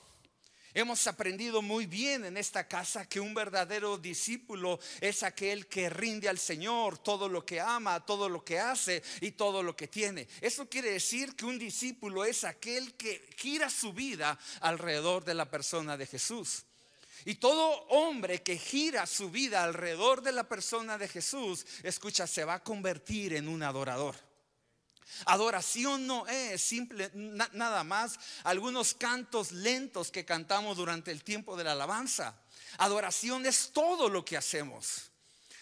Hemos 0.73 1.07
aprendido 1.09 1.63
muy 1.63 1.87
bien 1.87 2.25
en 2.25 2.37
esta 2.37 2.69
casa 2.69 3.05
que 3.05 3.19
un 3.19 3.35
verdadero 3.35 3.99
discípulo 3.99 4.79
es 5.01 5.25
aquel 5.25 5.67
que 5.67 5.91
rinde 5.91 6.29
al 6.29 6.39
Señor 6.39 6.97
todo 6.97 7.29
lo 7.29 7.45
que 7.45 7.61
ama, 7.61 8.07
todo 8.07 8.29
lo 8.29 8.45
que 8.45 8.61
hace 8.61 9.03
y 9.21 9.33
todo 9.33 9.65
lo 9.65 9.75
que 9.75 9.89
tiene. 9.89 10.29
Eso 10.41 10.69
quiere 10.69 10.93
decir 10.93 11.35
que 11.35 11.45
un 11.45 11.59
discípulo 11.59 12.25
es 12.25 12.45
aquel 12.45 12.95
que 12.95 13.29
gira 13.37 13.69
su 13.69 13.93
vida 13.93 14.39
alrededor 14.61 15.25
de 15.25 15.35
la 15.35 15.51
persona 15.51 15.97
de 15.97 16.07
Jesús. 16.07 16.65
Y 17.25 17.37
todo 17.37 17.87
hombre 17.89 18.43
que 18.43 18.57
gira 18.57 19.07
su 19.07 19.31
vida 19.31 19.63
alrededor 19.63 20.23
de 20.23 20.33
la 20.33 20.49
persona 20.49 20.99
de 20.99 21.09
Jesús, 21.09 21.67
escucha, 21.83 22.27
se 22.27 22.45
va 22.45 22.55
a 22.55 22.65
convertir 22.65 23.35
en 23.35 23.49
un 23.49 23.63
adorador. 23.63 24.17
Adoración 25.27 26.07
no 26.07 26.27
es 26.29 26.63
simple 26.63 27.11
nada 27.15 27.85
más 27.85 28.19
algunos 28.45 28.95
cantos 28.95 29.53
lentos 29.53 30.11
que 30.11 30.25
cantamos 30.25 30.77
durante 30.77 31.11
el 31.11 31.25
tiempo 31.25 31.57
de 31.57 31.65
la 31.65 31.73
alabanza. 31.73 32.41
Adoración 32.79 33.45
es 33.45 33.71
todo 33.73 34.09
lo 34.09 34.25
que 34.25 34.37
hacemos. 34.37 35.11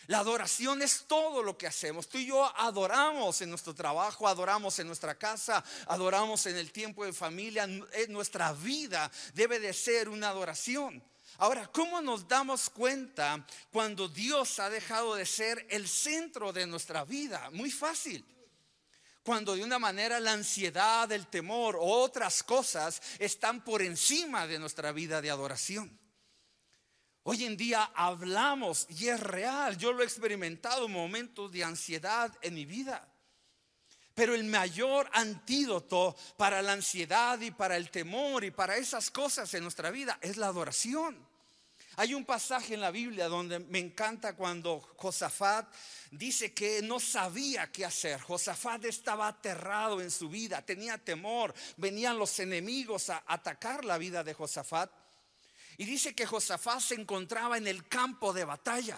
La 0.06 0.20
adoración 0.20 0.80
es 0.80 1.04
todo 1.06 1.42
lo 1.42 1.58
que 1.58 1.66
hacemos. 1.66 2.08
Tú 2.08 2.16
y 2.16 2.26
yo 2.26 2.44
adoramos 2.58 3.42
en 3.42 3.50
nuestro 3.50 3.74
trabajo, 3.74 4.26
adoramos 4.26 4.78
en 4.78 4.86
nuestra 4.86 5.18
casa, 5.18 5.62
adoramos 5.86 6.46
en 6.46 6.56
el 6.56 6.72
tiempo 6.72 7.04
de 7.04 7.12
familia. 7.12 7.66
Nuestra 8.08 8.52
vida 8.52 9.10
debe 9.34 9.60
de 9.60 9.74
ser 9.74 10.08
una 10.08 10.30
adoración. 10.30 11.02
Ahora, 11.40 11.68
¿cómo 11.68 12.00
nos 12.00 12.26
damos 12.26 12.68
cuenta 12.68 13.46
cuando 13.70 14.08
Dios 14.08 14.58
ha 14.58 14.68
dejado 14.68 15.14
de 15.14 15.24
ser 15.24 15.64
el 15.70 15.86
centro 15.86 16.52
de 16.52 16.66
nuestra 16.66 17.04
vida? 17.04 17.48
Muy 17.52 17.70
fácil. 17.70 18.24
Cuando 19.22 19.54
de 19.54 19.62
una 19.62 19.78
manera 19.78 20.18
la 20.18 20.32
ansiedad, 20.32 21.10
el 21.12 21.28
temor 21.28 21.76
o 21.76 21.84
otras 21.84 22.42
cosas 22.42 23.00
están 23.20 23.62
por 23.62 23.82
encima 23.82 24.48
de 24.48 24.58
nuestra 24.58 24.90
vida 24.90 25.22
de 25.22 25.30
adoración. 25.30 25.96
Hoy 27.22 27.44
en 27.44 27.56
día 27.56 27.84
hablamos 27.94 28.88
y 28.88 29.06
es 29.06 29.20
real. 29.20 29.78
Yo 29.78 29.92
lo 29.92 30.02
he 30.02 30.06
experimentado 30.06 30.88
momentos 30.88 31.52
de 31.52 31.62
ansiedad 31.62 32.36
en 32.42 32.54
mi 32.54 32.64
vida. 32.64 33.06
Pero 34.12 34.34
el 34.34 34.42
mayor 34.42 35.08
antídoto 35.12 36.16
para 36.36 36.62
la 36.62 36.72
ansiedad 36.72 37.38
y 37.40 37.52
para 37.52 37.76
el 37.76 37.90
temor 37.90 38.42
y 38.42 38.50
para 38.50 38.76
esas 38.76 39.12
cosas 39.12 39.54
en 39.54 39.62
nuestra 39.62 39.92
vida 39.92 40.18
es 40.20 40.36
la 40.36 40.46
adoración. 40.46 41.27
Hay 42.00 42.14
un 42.14 42.24
pasaje 42.24 42.74
en 42.74 42.80
la 42.80 42.92
Biblia 42.92 43.26
donde 43.26 43.58
me 43.58 43.80
encanta 43.80 44.36
cuando 44.36 44.78
Josafat 44.98 45.66
dice 46.12 46.54
que 46.54 46.80
no 46.80 47.00
sabía 47.00 47.72
qué 47.72 47.84
hacer. 47.84 48.20
Josafat 48.20 48.84
estaba 48.84 49.26
aterrado 49.26 50.00
en 50.00 50.12
su 50.12 50.28
vida, 50.28 50.64
tenía 50.64 50.96
temor, 50.98 51.52
venían 51.76 52.16
los 52.16 52.38
enemigos 52.38 53.10
a 53.10 53.24
atacar 53.26 53.84
la 53.84 53.98
vida 53.98 54.22
de 54.22 54.32
Josafat. 54.32 54.88
Y 55.76 55.86
dice 55.86 56.14
que 56.14 56.24
Josafat 56.24 56.78
se 56.78 56.94
encontraba 56.94 57.58
en 57.58 57.66
el 57.66 57.88
campo 57.88 58.32
de 58.32 58.44
batalla 58.44 58.96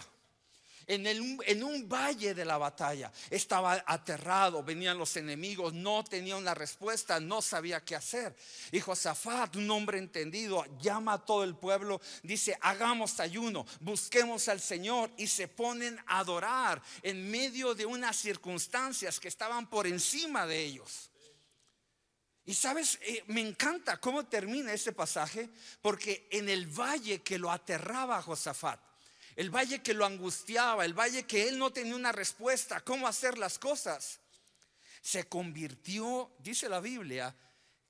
en, 0.91 1.63
un 1.63 1.89
valle 1.89 2.35
de 2.35 2.45
la 2.45 2.59
batalla. 2.59 3.13
Estaba 3.31 3.85
aterrado, 3.87 4.63
venían 4.65 4.99
los 4.99 5.17
enemigos, 5.17 5.73
no 5.73 6.03
tenía 6.03 6.37
una 6.37 6.55
respuesta, 6.55 7.21
no 7.21 7.41
sabía 7.41 7.85
qué 7.85 7.95
hacer. 7.95 8.35
Y 8.73 8.81
Josafat, 8.81 9.55
un 9.57 9.71
hombre 9.71 9.99
entendido, 9.99 10.65
llama 10.81 11.15
a 11.15 11.25
todo 11.25 11.45
el 11.45 11.55
pueblo, 11.55 12.01
dice, 12.23 12.59
hagamos 12.61 13.21
ayuno, 13.21 13.65
busquemos 13.81 14.49
al 14.49 14.61
Señor 14.61 15.11
y 15.17 15.29
se 15.29 15.47
ponen 15.47 15.99
a 16.07 16.19
adorar 16.19 16.83
en 17.03 17.31
medio 17.31 17.75
de 17.75 17.87
unas 17.87 18.17
circunstancias 18.17 19.21
que 19.21 19.29
estaban 19.29 19.71
por 19.71 19.87
encima 19.87 20.47
de 20.47 20.59
ellos. 20.59 21.11
Y 22.47 22.55
sabes, 22.55 22.99
eh, 23.03 23.23
me 23.29 23.41
encanta 23.43 24.01
cómo 24.01 24.27
termina 24.27 24.73
ese 24.73 24.93
pasaje, 24.93 25.49
porque 25.81 26.27
en 26.33 26.49
el 26.49 26.67
valle 26.67 27.23
que 27.23 27.39
lo 27.39 27.49
aterraba 27.53 28.19
a 28.19 28.23
Josafat, 28.23 28.90
el 29.41 29.49
valle 29.49 29.81
que 29.81 29.95
lo 29.95 30.05
angustiaba, 30.05 30.85
el 30.85 30.93
valle 30.93 31.23
que 31.23 31.49
él 31.49 31.59
no 31.59 31.73
tenía 31.73 31.97
una 31.97 32.13
respuesta, 32.13 32.83
cómo 32.83 33.09
hacer 33.09 33.39
las 33.39 33.59
cosas, 33.59 34.21
se 35.01 35.31
convirtió, 35.31 36.31
dice 36.41 36.69
la 36.69 36.79
Biblia, 36.79 37.35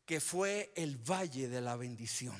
que 0.07 0.21
fue 0.21 0.73
el 0.77 0.99
valle 0.99 1.49
de 1.49 1.61
la 1.61 1.75
bendición. 1.75 2.37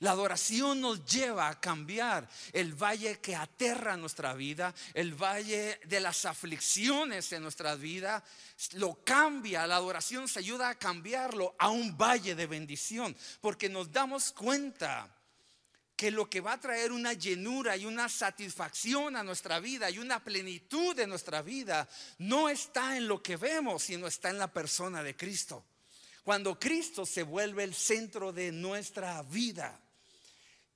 La 0.00 0.10
adoración 0.10 0.82
nos 0.82 1.06
lleva 1.06 1.48
a 1.48 1.58
cambiar. 1.58 2.28
El 2.52 2.74
valle 2.74 3.18
que 3.18 3.34
aterra 3.34 3.96
nuestra 3.96 4.34
vida, 4.34 4.74
el 4.92 5.14
valle 5.14 5.80
de 5.86 6.00
las 6.00 6.26
aflicciones 6.26 7.32
en 7.32 7.42
nuestra 7.42 7.76
vida, 7.76 8.22
lo 8.72 9.02
cambia, 9.04 9.66
la 9.66 9.76
adoración 9.76 10.28
se 10.28 10.40
ayuda 10.40 10.68
a 10.68 10.78
cambiarlo 10.78 11.56
a 11.58 11.70
un 11.70 11.96
valle 11.96 12.34
de 12.34 12.46
bendición, 12.46 13.16
porque 13.40 13.70
nos 13.70 13.90
damos 13.90 14.32
cuenta 14.32 15.15
que 15.96 16.10
lo 16.10 16.28
que 16.28 16.42
va 16.42 16.52
a 16.52 16.60
traer 16.60 16.92
una 16.92 17.14
llenura 17.14 17.76
y 17.76 17.86
una 17.86 18.08
satisfacción 18.08 19.16
a 19.16 19.24
nuestra 19.24 19.58
vida 19.60 19.90
y 19.90 19.98
una 19.98 20.22
plenitud 20.22 20.94
de 20.94 21.06
nuestra 21.06 21.40
vida 21.40 21.88
no 22.18 22.50
está 22.50 22.98
en 22.98 23.08
lo 23.08 23.22
que 23.22 23.36
vemos, 23.36 23.84
sino 23.84 24.06
está 24.06 24.28
en 24.28 24.38
la 24.38 24.52
persona 24.52 25.02
de 25.02 25.16
Cristo. 25.16 25.64
Cuando 26.22 26.58
Cristo 26.58 27.06
se 27.06 27.22
vuelve 27.22 27.64
el 27.64 27.74
centro 27.74 28.32
de 28.32 28.52
nuestra 28.52 29.22
vida. 29.22 29.80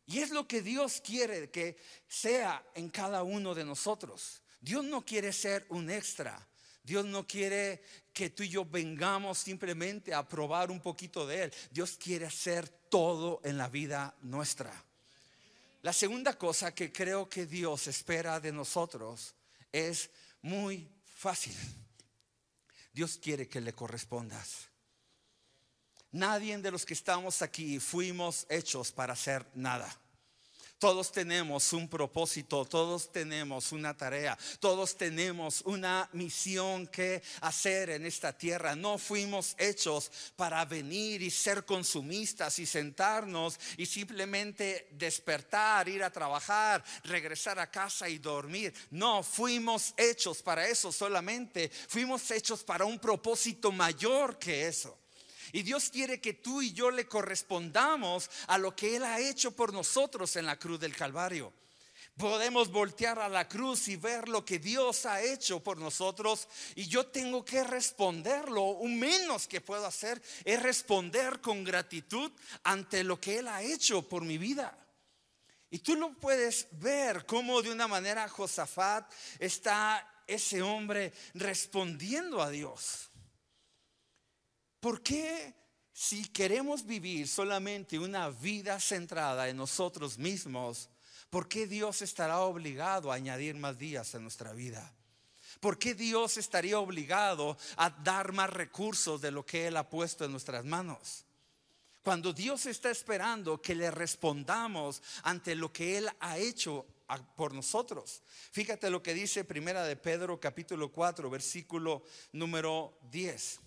Y 0.07 0.19
es 0.19 0.31
lo 0.31 0.49
que 0.49 0.63
Dios 0.63 1.03
quiere 1.05 1.51
que 1.51 1.77
sea 2.09 2.65
en 2.75 2.89
cada 2.89 3.23
uno 3.23 3.55
de 3.55 3.65
nosotros. 3.65 4.43
Dios 4.61 4.85
no 4.85 5.05
quiere 5.05 5.33
ser 5.33 5.67
un 5.69 5.91
extra. 5.91 6.49
Dios 6.83 7.05
no 7.05 7.27
quiere 7.27 7.83
que 8.13 8.31
tú 8.31 8.43
y 8.43 8.49
yo 8.49 8.65
vengamos 8.65 9.39
simplemente 9.39 10.15
a 10.15 10.27
probar 10.27 10.71
un 10.71 10.81
poquito 10.81 11.27
de 11.27 11.45
Él. 11.45 11.53
Dios 11.71 11.99
quiere 12.03 12.27
hacer 12.27 12.69
todo 12.69 13.41
en 13.45 13.59
la 13.59 13.69
vida 13.69 14.17
nuestra. 14.23 14.73
La 15.83 15.93
segunda 15.93 16.37
cosa 16.37 16.75
que 16.75 16.93
creo 16.93 17.29
que 17.29 17.47
Dios 17.47 17.87
espera 17.87 18.39
de 18.39 18.53
nosotros 18.53 19.35
es 19.73 20.11
muy 20.43 20.91
fácil. 21.05 21.57
Dios 22.93 23.19
quiere 23.23 23.49
que 23.49 23.61
le 23.61 23.73
correspondas. 23.73 24.69
Nadie 26.13 26.59
de 26.59 26.71
los 26.71 26.85
que 26.85 26.95
estamos 26.95 27.41
aquí 27.41 27.79
fuimos 27.79 28.47
hechos 28.51 28.93
para 28.93 29.13
hacer 29.13 29.47
nada. 29.55 29.97
Todos 30.81 31.13
tenemos 31.13 31.75
un 31.75 31.91
propósito, 31.91 32.65
todos 32.65 33.13
tenemos 33.13 33.71
una 33.71 33.95
tarea, 33.95 34.39
todos 34.61 34.97
tenemos 34.97 35.61
una 35.67 36.09
misión 36.15 36.87
que 36.87 37.23
hacer 37.43 37.91
en 37.91 38.07
esta 38.07 38.33
tierra. 38.33 38.75
No 38.75 38.97
fuimos 38.97 39.55
hechos 39.59 40.11
para 40.37 40.65
venir 40.65 41.21
y 41.21 41.31
ser 41.31 41.67
consumistas 41.67 42.59
y 42.61 42.65
sentarnos 42.65 43.61
y 43.77 43.85
simplemente 43.85 44.89
despertar, 44.93 45.87
ir 45.87 46.03
a 46.03 46.11
trabajar, 46.11 46.83
regresar 47.05 47.59
a 47.59 47.71
casa 47.71 48.09
y 48.09 48.17
dormir. 48.17 48.73
No, 48.91 49.23
fuimos 49.23 49.93
hechos 49.99 50.41
para 50.41 50.67
eso 50.67 50.91
solamente. 50.91 51.71
Fuimos 51.89 52.31
hechos 52.31 52.65
para 52.65 52.87
un 52.87 52.99
propósito 52.99 53.71
mayor 53.71 54.39
que 54.39 54.67
eso. 54.67 55.00
Y 55.53 55.63
Dios 55.63 55.91
quiere 55.91 56.21
que 56.21 56.35
tú 56.35 56.63
y 56.63 56.73
yo 56.73 56.91
le 56.91 57.07
correspondamos 57.07 58.31
a 58.47 58.59
lo 58.59 58.75
que 58.75 58.97
Él 58.97 59.05
ha 59.05 59.21
hecho 59.21 59.51
por 59.53 59.73
nosotros 59.73 60.37
en 60.37 60.47
la 60.47 60.59
cruz 60.59 60.81
del 60.81 60.97
Calvario. 60.97 61.53
Podemos 62.17 62.71
voltear 62.71 63.19
a 63.19 63.29
la 63.29 63.49
cruz 63.49 63.89
y 63.89 63.97
ver 63.97 64.29
lo 64.29 64.45
que 64.45 64.59
Dios 64.59 65.07
ha 65.07 65.23
hecho 65.23 65.61
por 65.61 65.79
nosotros 65.79 66.49
y 66.75 66.87
yo 66.87 67.07
tengo 67.07 67.45
que 67.45 67.65
responderlo. 67.65 68.63
Un 68.63 68.99
menos 68.99 69.47
que 69.47 69.63
puedo 69.63 69.87
hacer 69.87 70.21
es 70.45 70.63
responder 70.63 71.41
con 71.41 71.65
gratitud 71.65 72.31
ante 72.63 73.05
lo 73.05 73.19
que 73.19 73.39
Él 73.39 73.49
ha 73.49 73.63
hecho 73.63 74.07
por 74.07 74.23
mi 74.23 74.37
vida. 74.37 74.77
Y 75.71 75.79
tú 75.79 75.95
lo 75.95 76.13
puedes 76.13 76.67
ver 76.73 77.25
como 77.25 77.63
de 77.63 77.71
una 77.71 77.89
manera 77.89 78.29
Josafat 78.29 79.11
está 79.39 80.07
ese 80.27 80.61
hombre 80.61 81.13
respondiendo 81.35 82.43
a 82.43 82.51
Dios. 82.51 83.10
¿Por 84.81 85.03
qué 85.03 85.55
si 85.93 86.27
queremos 86.29 86.87
vivir 86.87 87.29
solamente 87.29 87.99
una 87.99 88.31
vida 88.31 88.81
centrada 88.81 89.49
en 89.49 89.57
nosotros 89.59 90.19
mismos, 90.19 90.89
por 91.29 91.49
qué 91.49 91.67
Dios 91.67 92.03
estará 92.03 92.41
obligado 92.41 93.13
a 93.13 93.17
añadir 93.17 93.55
más 93.55 93.79
días 93.79 94.15
en 94.15 94.23
nuestra 94.23 94.53
vida? 94.53 94.93
¿Por 95.61 95.79
qué 95.79 95.95
Dios 95.95 96.39
estaría 96.39 96.79
obligado 96.79 97.59
a 97.77 97.91
dar 97.91 98.33
más 98.33 98.49
recursos 98.51 99.21
de 99.21 99.31
lo 99.31 99.45
que 99.45 99.67
Él 99.67 99.77
ha 99.77 99.89
puesto 99.89 100.25
en 100.25 100.33
nuestras 100.33 100.65
manos? 100.65 101.27
Cuando 102.03 102.33
Dios 102.33 102.65
está 102.65 102.91
esperando 102.91 103.61
que 103.61 103.75
le 103.75 103.91
respondamos 103.91 105.03
ante 105.23 105.55
lo 105.55 105.71
que 105.71 105.99
Él 105.99 106.09
ha 106.21 106.39
hecho 106.39 106.87
por 107.37 107.53
nosotros. 107.53 108.23
Fíjate 108.53 108.89
lo 108.89 109.03
que 109.03 109.13
dice 109.13 109.45
Primera 109.45 109.85
de 109.85 109.97
Pedro 109.97 110.39
capítulo 110.39 110.91
4 110.91 111.29
versículo 111.29 112.05
número 112.33 112.99
10. 113.11 113.61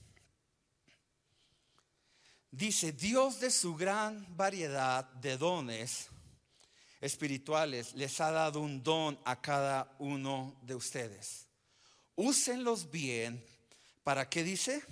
Dice, 2.54 2.92
Dios 2.92 3.40
de 3.40 3.50
su 3.50 3.76
gran 3.76 4.28
variedad 4.38 5.06
de 5.06 5.40
dones 5.40 6.10
espirituales 7.02 7.96
les 7.96 8.22
ha 8.22 8.30
dado 8.30 8.60
un 8.60 8.84
don 8.84 9.20
a 9.26 9.42
cada 9.42 9.92
uno 9.98 10.56
de 10.62 10.76
ustedes. 10.76 11.48
Úsenlos 12.16 12.92
bien. 12.92 13.44
¿Para 14.04 14.30
qué 14.30 14.44
dice? 14.44 14.84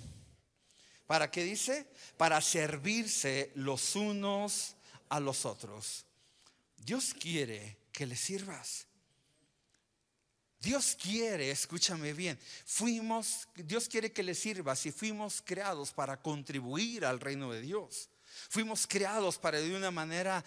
¿Para 1.06 1.30
qué 1.30 1.44
dice? 1.44 1.86
Para 2.16 2.40
servirse 2.40 3.52
los 3.54 3.94
unos 3.94 4.74
a 5.08 5.20
los 5.20 5.46
otros. 5.46 6.04
Dios 6.78 7.14
quiere 7.14 7.76
que 7.92 8.06
le 8.06 8.16
sirvas. 8.16 8.88
Dios 10.62 10.96
quiere, 11.00 11.50
escúchame 11.50 12.12
bien, 12.12 12.38
fuimos, 12.64 13.48
Dios 13.56 13.88
quiere 13.88 14.12
que 14.12 14.22
le 14.22 14.36
sirvas 14.36 14.86
y 14.86 14.92
fuimos 14.92 15.42
creados 15.44 15.90
para 15.90 16.22
contribuir 16.22 17.04
al 17.04 17.18
reino 17.18 17.50
de 17.50 17.60
Dios. 17.60 18.08
Fuimos 18.48 18.86
creados 18.86 19.38
para 19.38 19.58
de 19.58 19.76
una 19.76 19.90
manera 19.90 20.44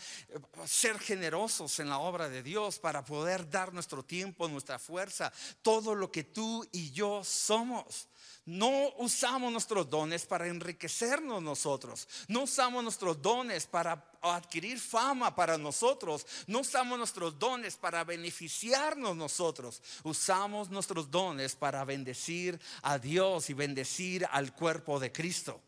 ser 0.66 1.00
generosos 1.00 1.80
en 1.80 1.90
la 1.90 2.00
obra 2.00 2.30
de 2.30 2.44
Dios, 2.44 2.80
para 2.80 3.04
poder 3.04 3.50
dar 3.50 3.74
nuestro 3.74 4.04
tiempo, 4.04 4.48
nuestra 4.48 4.80
fuerza, 4.80 5.32
todo 5.62 5.96
lo 5.96 6.12
que 6.12 6.24
tú 6.24 6.68
y 6.72 6.92
yo 6.92 7.24
somos. 7.24 8.08
No 8.46 8.94
usamos 8.98 9.52
nuestros 9.52 9.90
dones 9.90 10.26
para 10.26 10.48
enriquecernos 10.48 11.42
nosotros. 11.42 12.08
No 12.28 12.44
usamos 12.44 12.84
nuestros 12.84 13.20
dones 13.20 13.66
para 13.66 14.08
adquirir 14.22 14.80
fama 14.80 15.36
para 15.36 15.58
nosotros. 15.58 16.28
No 16.46 16.60
usamos 16.60 16.98
nuestros 17.00 17.40
dones 17.40 17.76
para 17.76 18.04
beneficiarnos 18.04 19.16
nosotros. 19.16 19.82
Usamos 20.04 20.70
nuestros 20.70 21.10
dones 21.10 21.56
para 21.56 21.84
bendecir 21.86 22.60
a 22.84 23.00
Dios 23.00 23.50
y 23.50 23.54
bendecir 23.54 24.28
al 24.30 24.54
cuerpo 24.54 25.00
de 25.00 25.12
Cristo. 25.12 25.60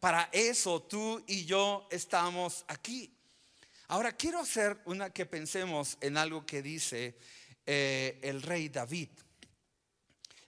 Para 0.00 0.30
eso 0.32 0.82
tú 0.82 1.22
y 1.26 1.44
yo 1.44 1.86
estamos 1.90 2.64
aquí. 2.66 3.14
Ahora 3.88 4.16
quiero 4.16 4.40
hacer 4.40 4.80
una 4.86 5.10
que 5.10 5.26
pensemos 5.26 5.98
en 6.00 6.16
algo 6.16 6.46
que 6.46 6.62
dice 6.62 7.16
eh, 7.66 8.18
el 8.22 8.42
rey 8.42 8.68
David 8.68 9.10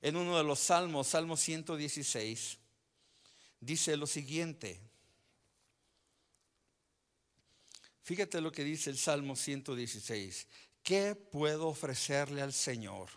en 0.03 0.17
uno 0.17 0.37
de 0.37 0.43
los 0.43 0.59
salmos, 0.59 1.07
Salmo 1.07 1.37
116, 1.37 2.59
dice 3.61 3.97
lo 3.97 4.09
siguiente. 4.09 4.81
Fíjate 8.03 8.41
lo 8.41 8.51
que 8.51 8.65
dice 8.65 8.91
el 8.91 8.99
Salmo 8.99 9.37
116. 9.37 10.49
¿Qué 10.83 11.15
puedo 11.15 11.69
ofrecerle 11.69 12.43
al 12.43 12.53
Señor 12.53 13.11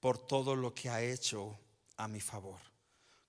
por 0.00 0.18
todo 0.26 0.54
lo 0.54 0.74
que 0.74 0.90
ha 0.90 1.02
hecho 1.02 1.58
a 1.96 2.06
mi 2.08 2.20
favor? 2.20 2.71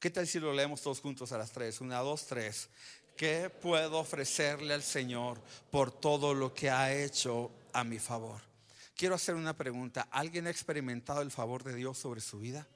¿Qué 0.04 0.10
tal 0.10 0.28
si 0.28 0.38
lo 0.38 0.52
leemos 0.52 0.82
todos 0.82 1.00
juntos 1.00 1.32
a 1.32 1.38
las 1.38 1.54
tres? 1.54 1.80
Una, 1.80 2.00
dos, 2.00 2.26
tres. 2.26 2.68
¿Qué 3.16 3.50
puedo 3.50 4.00
ofrecerle 4.00 4.74
al 4.74 4.84
Señor 4.84 5.40
por 5.72 5.98
todo 5.98 6.34
lo 6.34 6.54
que 6.54 6.70
ha 6.70 6.94
hecho 6.94 7.54
a 7.72 7.86
mi 7.86 8.00
favor? 8.00 8.42
Quiero 8.98 9.16
hacer 9.16 9.34
una 9.34 9.56
pregunta. 9.56 10.10
¿Alguien 10.12 10.48
ha 10.48 10.50
experimentado 10.50 11.22
el 11.22 11.32
favor 11.32 11.64
de 11.64 11.74
Dios 11.74 11.98
sobre 11.98 12.20
su 12.20 12.42
vida? 12.42 12.68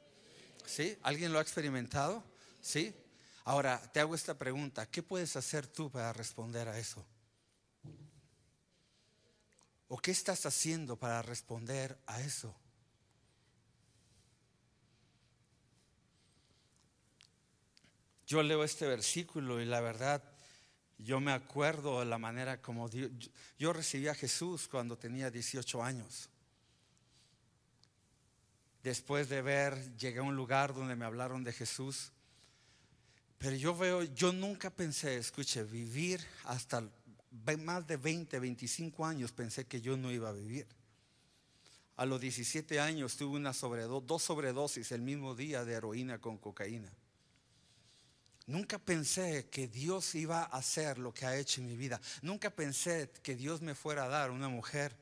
¿Sí? 0.66 0.98
¿Alguien 1.04 1.34
lo 1.34 1.40
ha 1.40 1.42
experimentado? 1.42 2.24
¿Sí? 2.62 2.96
Ahora, 3.44 3.82
te 3.92 4.00
hago 4.00 4.16
esta 4.16 4.38
pregunta. 4.38 4.86
¿Qué 4.86 5.04
puedes 5.04 5.36
hacer 5.36 5.68
tú 5.68 5.92
para 5.92 6.14
responder 6.14 6.70
a 6.70 6.80
eso? 6.80 7.06
¿O 9.90 9.98
qué 9.98 10.12
estás 10.12 10.46
haciendo 10.46 10.96
para 10.96 11.22
responder 11.24 12.00
a 12.06 12.22
eso? 12.22 12.56
Yo 18.28 18.44
leo 18.44 18.66
este 18.66 18.86
versículo 18.86 19.62
y 19.62 19.66
la 19.66 19.80
verdad, 19.80 20.22
yo 20.98 21.22
me 21.22 21.32
acuerdo 21.32 22.02
de 22.02 22.06
la 22.06 22.18
manera 22.18 22.62
como 22.62 22.90
yo 23.58 23.74
recibí 23.74 24.10
a 24.10 24.16
Jesús 24.16 24.68
cuando 24.68 24.98
tenía 24.98 25.32
18 25.32 25.82
años. 25.82 26.30
Después 28.84 29.30
de 29.30 29.42
ver, 29.42 29.96
llegué 29.98 30.20
a 30.20 30.24
un 30.24 30.36
lugar 30.36 30.74
donde 30.74 30.96
me 30.96 31.06
hablaron 31.06 31.44
de 31.46 31.54
Jesús. 31.54 32.12
Pero 33.38 33.56
yo 33.56 33.76
veo, 33.78 34.04
yo 34.04 34.34
nunca 34.34 34.70
pensé, 34.72 35.16
escuche, 35.16 35.64
vivir 35.64 36.20
hasta 36.46 36.84
más 37.60 37.88
de 37.88 37.96
20, 37.96 38.40
25 38.40 39.06
años, 39.06 39.32
pensé 39.32 39.66
que 39.66 39.80
yo 39.80 39.96
no 39.96 40.12
iba 40.12 40.30
a 40.30 40.34
vivir. 40.34 40.68
A 41.96 42.06
los 42.06 42.20
17 42.20 42.80
años 42.80 43.16
tuve 43.16 43.38
una 43.38 43.54
sobredosis, 43.54 44.08
dos 44.08 44.24
sobredosis 44.24 44.92
el 44.92 45.02
mismo 45.02 45.34
día 45.34 45.64
de 45.64 45.74
heroína 45.74 46.20
con 46.20 46.38
cocaína. 46.38 46.92
Nunca 48.48 48.80
pensé 48.80 49.50
que 49.50 49.68
Dios 49.68 50.16
iba 50.16 50.44
a 50.44 50.58
hacer 50.58 50.98
lo 50.98 51.14
que 51.14 51.26
ha 51.26 51.38
hecho 51.38 51.60
en 51.60 51.68
mi 51.68 51.76
vida. 51.76 52.00
Nunca 52.22 52.50
pensé 52.50 53.12
que 53.22 53.36
Dios 53.36 53.62
me 53.62 53.76
fuera 53.76 54.06
a 54.06 54.08
dar 54.08 54.32
una 54.32 54.48
mujer 54.48 54.96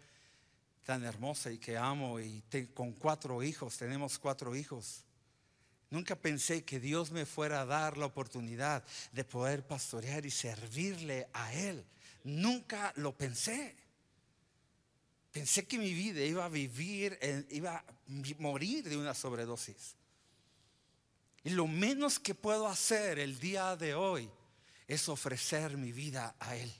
tan 0.84 1.04
hermosa 1.04 1.52
y 1.52 1.60
que 1.60 1.78
amo 1.78 2.20
y 2.20 2.44
con 2.74 2.94
cuatro 2.94 3.44
hijos, 3.44 3.78
tenemos 3.78 4.18
cuatro 4.18 4.56
hijos. 4.56 5.04
Nunca 5.92 6.16
pensé 6.16 6.64
que 6.64 6.80
Dios 6.80 7.12
me 7.12 7.28
fuera 7.28 7.62
a 7.62 7.66
dar 7.66 7.98
la 7.98 8.08
oportunidad 8.08 8.84
de 9.12 9.24
poder 9.24 9.66
pastorear 9.66 10.26
y 10.26 10.32
servirle 10.32 11.28
a 11.32 11.54
Él. 11.54 11.86
Nunca 12.24 12.94
lo 12.96 13.16
pensé. 13.16 13.76
Pensé 15.32 15.68
que 15.68 15.78
mi 15.78 15.94
vida 15.94 16.22
iba 16.22 16.46
a 16.46 16.50
vivir, 16.50 17.20
iba 17.52 17.78
a 17.78 17.86
morir 18.40 18.90
de 18.90 18.98
una 18.98 19.14
sobredosis. 19.14 19.96
Y 21.46 21.52
lo 21.52 21.68
menos 21.68 22.20
que 22.20 22.36
puedo 22.36 22.68
hacer 22.68 23.20
el 23.20 23.40
día 23.40 23.78
de 23.78 23.96
hoy 23.96 24.30
es 24.88 25.08
ofrecer 25.08 25.78
mi 25.78 25.94
vida 25.94 26.36
a 26.40 26.58
Él. 26.58 26.74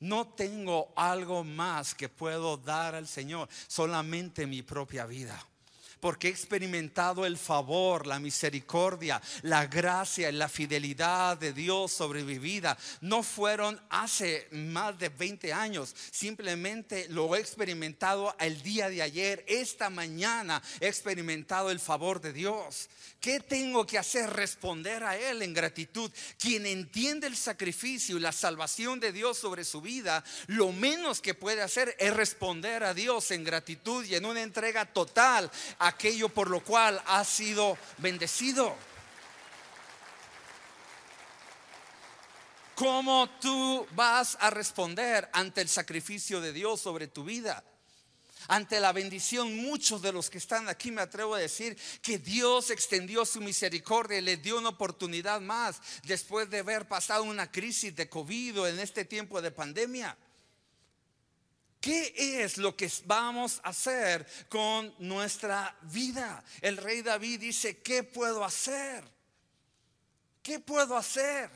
No 0.00 0.28
tengo 0.28 0.92
algo 0.96 1.44
más 1.44 1.94
que 1.94 2.08
puedo 2.08 2.56
dar 2.56 2.94
al 2.94 3.06
Señor, 3.06 3.48
solamente 3.68 4.46
mi 4.46 4.62
propia 4.62 5.04
vida 5.04 5.46
porque 6.04 6.28
he 6.28 6.30
experimentado 6.30 7.24
el 7.24 7.38
favor, 7.38 8.06
la 8.06 8.18
misericordia, 8.18 9.22
la 9.40 9.64
gracia 9.68 10.28
y 10.28 10.32
la 10.32 10.50
fidelidad 10.50 11.38
de 11.38 11.54
Dios 11.54 11.92
sobre 11.92 12.22
mi 12.24 12.38
vida. 12.38 12.76
No 13.00 13.22
fueron 13.22 13.80
hace 13.88 14.46
más 14.50 14.98
de 14.98 15.08
20 15.08 15.54
años, 15.54 15.96
simplemente 16.10 17.08
lo 17.08 17.34
he 17.34 17.40
experimentado 17.40 18.36
el 18.38 18.62
día 18.62 18.90
de 18.90 19.00
ayer, 19.00 19.46
esta 19.48 19.88
mañana 19.88 20.62
he 20.78 20.88
experimentado 20.88 21.70
el 21.70 21.80
favor 21.80 22.20
de 22.20 22.34
Dios. 22.34 22.90
¿Qué 23.18 23.40
tengo 23.40 23.86
que 23.86 23.96
hacer? 23.96 24.28
Responder 24.28 25.02
a 25.02 25.16
Él 25.16 25.40
en 25.40 25.54
gratitud. 25.54 26.10
Quien 26.38 26.66
entiende 26.66 27.26
el 27.26 27.36
sacrificio 27.36 28.18
y 28.18 28.20
la 28.20 28.32
salvación 28.32 29.00
de 29.00 29.12
Dios 29.12 29.38
sobre 29.38 29.64
su 29.64 29.80
vida, 29.80 30.22
lo 30.48 30.70
menos 30.72 31.22
que 31.22 31.32
puede 31.32 31.62
hacer 31.62 31.96
es 31.98 32.12
responder 32.12 32.84
a 32.84 32.92
Dios 32.92 33.30
en 33.30 33.42
gratitud 33.42 34.04
y 34.04 34.14
en 34.14 34.26
una 34.26 34.42
entrega 34.42 34.84
total 34.84 35.50
a 35.78 35.93
aquello 35.94 36.28
por 36.28 36.50
lo 36.50 36.60
cual 36.62 37.00
ha 37.06 37.24
sido 37.24 37.78
bendecido. 37.98 38.74
¿Cómo 42.74 43.30
tú 43.40 43.86
vas 43.92 44.36
a 44.40 44.50
responder 44.50 45.28
ante 45.32 45.60
el 45.60 45.68
sacrificio 45.68 46.40
de 46.40 46.52
Dios 46.52 46.80
sobre 46.80 47.06
tu 47.06 47.22
vida? 47.22 47.62
Ante 48.48 48.80
la 48.80 48.92
bendición, 48.92 49.56
muchos 49.56 50.02
de 50.02 50.12
los 50.12 50.28
que 50.28 50.38
están 50.38 50.68
aquí 50.68 50.90
me 50.90 51.00
atrevo 51.00 51.34
a 51.34 51.38
decir 51.38 51.78
que 52.02 52.18
Dios 52.18 52.70
extendió 52.70 53.24
su 53.24 53.40
misericordia 53.40 54.18
y 54.18 54.22
le 54.22 54.36
dio 54.36 54.58
una 54.58 54.70
oportunidad 54.70 55.40
más 55.40 55.80
después 56.02 56.50
de 56.50 56.58
haber 56.58 56.86
pasado 56.86 57.22
una 57.22 57.50
crisis 57.50 57.94
de 57.96 58.08
COVID 58.08 58.66
en 58.66 58.80
este 58.80 59.04
tiempo 59.04 59.40
de 59.40 59.50
pandemia. 59.50 60.18
¿Qué 61.84 62.42
es 62.42 62.56
lo 62.56 62.74
que 62.74 62.90
vamos 63.04 63.60
a 63.62 63.68
hacer 63.68 64.26
con 64.48 64.94
nuestra 65.00 65.76
vida? 65.82 66.42
El 66.62 66.78
rey 66.78 67.02
David 67.02 67.40
dice, 67.40 67.82
¿qué 67.82 68.02
puedo 68.02 68.42
hacer? 68.42 69.04
¿Qué 70.42 70.60
puedo 70.60 70.96
hacer? 70.96 71.50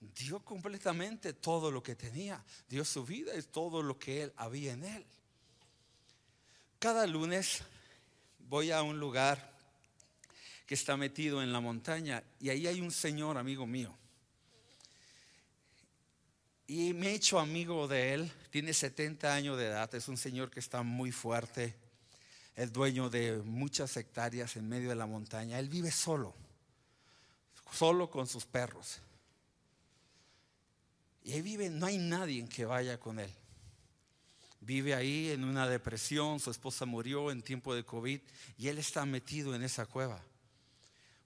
Dio 0.00 0.40
completamente 0.40 1.34
todo 1.34 1.70
lo 1.70 1.84
que 1.84 1.94
tenía. 1.94 2.44
Dio 2.68 2.84
su 2.84 3.04
vida 3.04 3.32
y 3.36 3.42
todo 3.42 3.80
lo 3.80 3.96
que 3.96 4.24
él 4.24 4.32
había 4.34 4.72
en 4.72 4.82
él. 4.82 5.06
Cada 6.80 7.06
lunes 7.06 7.62
voy 8.40 8.72
a 8.72 8.82
un 8.82 8.98
lugar 8.98 9.56
que 10.66 10.74
está 10.74 10.96
metido 10.96 11.44
en 11.44 11.52
la 11.52 11.60
montaña 11.60 12.24
y 12.40 12.48
ahí 12.48 12.66
hay 12.66 12.80
un 12.80 12.90
señor 12.90 13.38
amigo 13.38 13.68
mío 13.68 13.96
y 16.70 16.92
me 16.92 17.08
he 17.08 17.14
hecho 17.14 17.40
amigo 17.40 17.88
de 17.88 18.12
él, 18.12 18.32
tiene 18.50 18.74
70 18.74 19.34
años 19.34 19.56
de 19.56 19.68
edad, 19.68 19.92
es 19.94 20.06
un 20.06 20.18
señor 20.18 20.50
que 20.50 20.60
está 20.60 20.82
muy 20.82 21.10
fuerte, 21.10 21.74
es 22.54 22.70
dueño 22.74 23.08
de 23.08 23.38
muchas 23.38 23.96
hectáreas 23.96 24.54
en 24.56 24.68
medio 24.68 24.90
de 24.90 24.94
la 24.94 25.06
montaña. 25.06 25.58
Él 25.58 25.70
vive 25.70 25.90
solo, 25.90 26.34
solo 27.72 28.10
con 28.10 28.26
sus 28.26 28.44
perros. 28.44 29.00
Y 31.22 31.32
ahí 31.32 31.40
vive, 31.40 31.70
no 31.70 31.86
hay 31.86 31.96
nadie 31.96 32.46
que 32.50 32.66
vaya 32.66 33.00
con 33.00 33.18
él. 33.18 33.32
Vive 34.60 34.94
ahí 34.94 35.30
en 35.30 35.44
una 35.44 35.66
depresión, 35.66 36.38
su 36.38 36.50
esposa 36.50 36.84
murió 36.84 37.30
en 37.30 37.40
tiempo 37.40 37.74
de 37.74 37.84
COVID. 37.84 38.20
Y 38.58 38.68
él 38.68 38.78
está 38.78 39.06
metido 39.06 39.54
en 39.54 39.62
esa 39.62 39.86
cueva. 39.86 40.22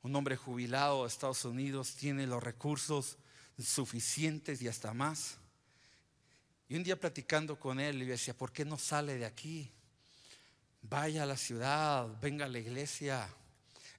Un 0.02 0.14
hombre 0.14 0.36
jubilado 0.36 1.02
de 1.02 1.08
Estados 1.08 1.44
Unidos. 1.44 1.94
Tiene 1.94 2.26
los 2.26 2.42
recursos 2.42 3.16
suficientes 3.58 4.62
y 4.62 4.68
hasta 4.68 4.92
más. 4.94 5.38
Y 6.68 6.76
un 6.76 6.82
día 6.82 6.98
platicando 6.98 7.58
con 7.58 7.80
él, 7.80 7.98
le 7.98 8.06
decía, 8.06 8.34
¿por 8.34 8.52
qué 8.52 8.64
no 8.64 8.78
sale 8.78 9.18
de 9.18 9.26
aquí? 9.26 9.70
Vaya 10.82 11.22
a 11.22 11.26
la 11.26 11.36
ciudad, 11.36 12.08
venga 12.20 12.46
a 12.46 12.48
la 12.48 12.58
iglesia, 12.58 13.28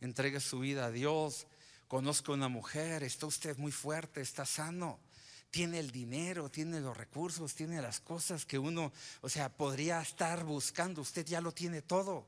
entregue 0.02 0.40
su 0.40 0.60
vida 0.60 0.86
a 0.86 0.92
Dios. 0.92 1.48
Conozco 1.88 2.34
una 2.34 2.48
mujer, 2.48 3.04
está 3.04 3.28
usted 3.28 3.58
muy 3.58 3.72
fuerte, 3.72 4.22
está 4.22 4.46
sano, 4.46 5.00
tiene 5.52 5.80
el 5.80 5.92
dinero, 5.92 6.50
tiene 6.50 6.80
los 6.80 6.98
recursos, 6.98 7.54
tiene 7.54 7.82
las 7.82 8.00
cosas 8.00 8.46
que 8.46 8.58
uno, 8.58 8.92
o 9.22 9.30
sea, 9.30 9.50
podría 9.50 10.02
estar 10.02 10.44
buscando. 10.44 11.02
Usted 11.02 11.26
ya 11.26 11.40
lo 11.40 11.52
tiene 11.52 11.84
todo 11.84 12.26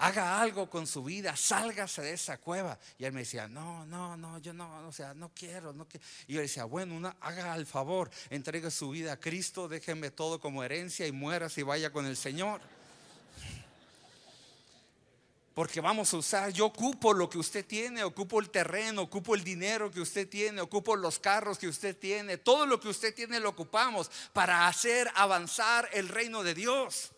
haga 0.00 0.40
algo 0.40 0.68
con 0.68 0.86
su 0.86 1.04
vida, 1.04 1.36
sálgase 1.36 2.00
de 2.00 2.14
esa 2.14 2.38
cueva. 2.38 2.78
Y 2.98 3.04
él 3.04 3.12
me 3.12 3.20
decía, 3.20 3.46
no, 3.46 3.84
no, 3.84 4.16
no, 4.16 4.38
yo 4.38 4.54
no, 4.54 4.88
o 4.88 4.92
sea, 4.92 5.12
no 5.12 5.30
quiero, 5.34 5.74
no 5.74 5.86
quiero. 5.86 6.04
Y 6.26 6.34
yo 6.34 6.40
decía, 6.40 6.64
bueno, 6.64 6.94
una, 6.94 7.16
haga 7.20 7.54
el 7.54 7.66
favor, 7.66 8.10
entregue 8.30 8.70
su 8.70 8.90
vida 8.90 9.12
a 9.12 9.20
Cristo, 9.20 9.68
déjeme 9.68 10.10
todo 10.10 10.40
como 10.40 10.64
herencia 10.64 11.06
y 11.06 11.12
muera 11.12 11.50
si 11.50 11.62
vaya 11.62 11.92
con 11.92 12.06
el 12.06 12.16
Señor. 12.16 12.62
Porque 15.54 15.82
vamos 15.82 16.14
a 16.14 16.16
usar, 16.16 16.50
yo 16.50 16.66
ocupo 16.66 17.12
lo 17.12 17.28
que 17.28 17.36
usted 17.36 17.66
tiene, 17.66 18.02
ocupo 18.02 18.40
el 18.40 18.48
terreno, 18.48 19.02
ocupo 19.02 19.34
el 19.34 19.44
dinero 19.44 19.90
que 19.90 20.00
usted 20.00 20.26
tiene, 20.26 20.62
ocupo 20.62 20.96
los 20.96 21.18
carros 21.18 21.58
que 21.58 21.68
usted 21.68 21.94
tiene, 21.94 22.38
todo 22.38 22.64
lo 22.64 22.80
que 22.80 22.88
usted 22.88 23.14
tiene 23.14 23.38
lo 23.38 23.50
ocupamos 23.50 24.10
para 24.32 24.66
hacer 24.66 25.10
avanzar 25.14 25.90
el 25.92 26.08
reino 26.08 26.42
de 26.42 26.54
Dios. 26.54 27.12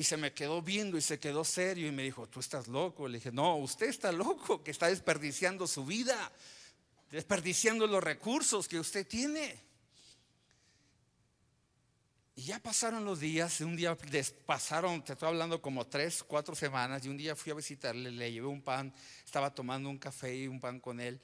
Y 0.00 0.02
se 0.02 0.16
me 0.16 0.32
quedó 0.32 0.62
viendo 0.62 0.96
y 0.96 1.02
se 1.02 1.20
quedó 1.20 1.44
serio 1.44 1.86
y 1.86 1.92
me 1.92 2.02
dijo, 2.02 2.26
tú 2.26 2.40
estás 2.40 2.68
loco. 2.68 3.06
Le 3.06 3.18
dije, 3.18 3.30
no, 3.30 3.56
usted 3.56 3.86
está 3.90 4.10
loco, 4.24 4.64
que 4.64 4.70
está 4.70 4.86
desperdiciando 4.86 5.66
su 5.66 5.84
vida, 5.84 6.32
desperdiciando 7.10 7.86
los 7.86 8.02
recursos 8.02 8.66
que 8.66 8.80
usted 8.80 9.06
tiene. 9.06 9.60
Y 12.34 12.44
ya 12.44 12.58
pasaron 12.60 13.04
los 13.04 13.20
días, 13.20 13.60
un 13.60 13.76
día 13.76 13.94
pasaron, 14.46 15.04
te 15.04 15.12
estoy 15.12 15.28
hablando 15.28 15.60
como 15.60 15.86
tres, 15.86 16.24
cuatro 16.26 16.54
semanas, 16.54 17.04
y 17.04 17.10
un 17.10 17.18
día 17.18 17.36
fui 17.36 17.52
a 17.52 17.56
visitarle, 17.56 18.10
le 18.10 18.32
llevé 18.32 18.46
un 18.46 18.62
pan, 18.62 18.94
estaba 19.22 19.54
tomando 19.54 19.90
un 19.90 19.98
café 19.98 20.34
y 20.34 20.48
un 20.48 20.60
pan 20.60 20.80
con 20.80 20.98
él. 20.98 21.20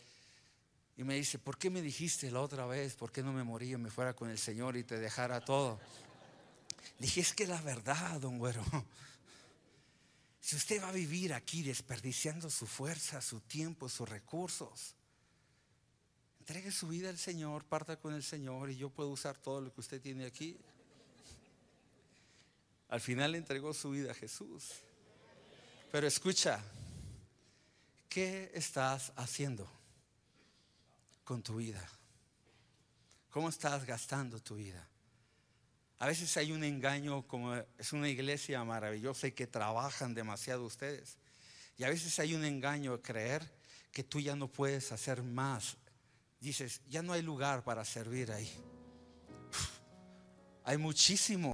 Y 0.99 1.03
me 1.03 1.15
dice, 1.15 1.39
¿por 1.39 1.57
qué 1.57 1.71
me 1.71 1.81
dijiste 1.81 2.31
la 2.31 2.43
otra 2.43 2.67
vez? 2.67 2.95
¿Por 2.95 3.11
qué 3.11 3.23
no 3.23 3.33
me 3.33 3.43
moría, 3.43 3.79
me 3.79 3.89
fuera 3.89 4.13
con 4.13 4.29
el 4.29 4.37
Señor 4.37 4.77
y 4.77 4.85
te 4.85 4.99
dejara 4.99 5.43
todo? 5.43 5.81
Le 6.99 7.07
dije, 7.07 7.21
es 7.21 7.35
que 7.35 7.47
la 7.47 7.61
verdad, 7.61 8.21
don 8.21 8.39
Güero, 8.39 8.63
si 10.41 10.57
usted 10.57 10.83
va 10.83 10.89
a 10.89 10.93
vivir 10.93 11.35
aquí 11.35 11.63
desperdiciando 11.63 12.49
su 12.49 12.67
fuerza, 12.67 13.21
su 13.21 13.41
tiempo, 13.41 13.89
sus 13.89 14.09
recursos, 14.09 14.95
entregue 16.41 16.73
su 16.73 16.89
vida 16.89 17.09
al 17.11 17.19
Señor, 17.19 17.65
parta 17.65 17.99
con 17.99 18.15
el 18.15 18.23
Señor 18.23 18.71
y 18.71 18.77
yo 18.77 18.89
puedo 18.89 19.11
usar 19.11 19.37
todo 19.37 19.61
lo 19.61 19.73
que 19.75 19.81
usted 19.81 20.01
tiene 20.01 20.25
aquí. 20.25 20.57
Al 22.89 23.01
final 23.01 23.33
le 23.33 23.39
entregó 23.39 23.75
su 23.75 23.91
vida 23.91 24.13
a 24.13 24.15
Jesús. 24.15 24.71
Pero 25.91 26.07
escucha, 26.07 26.63
¿qué 28.09 28.51
estás 28.55 29.13
haciendo 29.17 29.69
con 31.25 31.43
tu 31.43 31.57
vida? 31.57 31.87
¿Cómo 33.31 33.49
estás 33.49 33.85
gastando 33.85 34.41
tu 34.41 34.55
vida? 34.55 34.89
A 35.99 36.07
veces 36.07 36.37
hay 36.37 36.53
un 36.53 36.63
engaño, 36.63 37.27
como 37.27 37.55
es 37.55 37.93
una 37.93 38.09
iglesia 38.09 38.63
maravillosa 38.65 39.29
y 39.29 39.33
que 39.33 39.47
trabajan 39.47 40.15
demasiado 40.15 40.65
ustedes. 40.65 41.19
Y 41.79 41.85
a 41.85 41.89
veces 41.89 42.19
hay 42.19 42.35
un 42.35 42.45
engaño 42.45 42.97
de 42.97 43.03
creer 43.03 43.51
que 43.93 44.05
tú 44.05 44.21
ya 44.21 44.37
no 44.37 44.49
puedes 44.49 44.93
hacer 44.93 45.23
más. 45.23 45.77
Dices, 46.39 46.83
ya 46.87 47.03
no 47.03 47.15
hay 47.15 47.23
lugar 47.23 47.65
para 47.65 47.85
servir 47.85 48.31
ahí. 48.31 48.51
hay 50.65 50.77
muchísimo. 50.77 51.53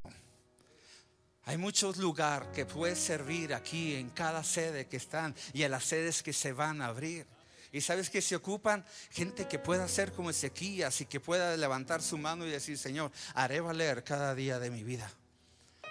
Hay 1.45 1.57
muchos 1.57 1.97
lugares 1.97 2.49
que 2.55 2.67
puedes 2.67 2.99
servir 2.99 3.55
aquí 3.55 3.95
en 3.95 4.11
cada 4.11 4.43
sede 4.43 4.87
que 4.87 4.97
están 4.97 5.35
y 5.53 5.63
en 5.63 5.71
las 5.71 5.85
sedes 5.85 6.23
que 6.23 6.33
se 6.33 6.53
van 6.53 6.83
a 6.83 6.87
abrir. 6.87 7.27
Y 7.73 7.81
sabes 7.81 8.11
que 8.11 8.21
se 8.21 8.37
ocupan 8.37 8.85
gente 9.11 9.49
que 9.49 9.59
pueda 9.59 9.89
ser 9.89 10.13
como 10.13 10.29
Ezequías 10.29 11.01
y 11.01 11.07
que 11.07 11.21
pueda 11.21 11.57
levantar 11.57 12.03
su 12.03 12.19
mano 12.19 12.47
y 12.47 12.51
decir, 12.51 12.77
Señor, 12.77 13.11
haré 13.35 13.63
valer 13.63 14.05
cada 14.05 14.35
día 14.35 14.59
de 14.59 14.71
mi 14.71 14.85
vida. 14.85 15.11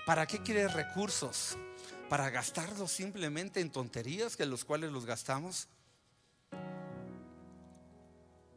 ¿Para 0.06 0.28
qué 0.28 0.44
quieres 0.44 0.74
recursos? 0.74 1.58
¿Para 2.08 2.30
gastarlos 2.30 2.92
simplemente 2.92 3.62
en 3.62 3.72
tonterías 3.72 4.38
que 4.38 4.46
los 4.46 4.64
cuales 4.64 4.92
los 4.92 5.06
gastamos? 5.08 5.68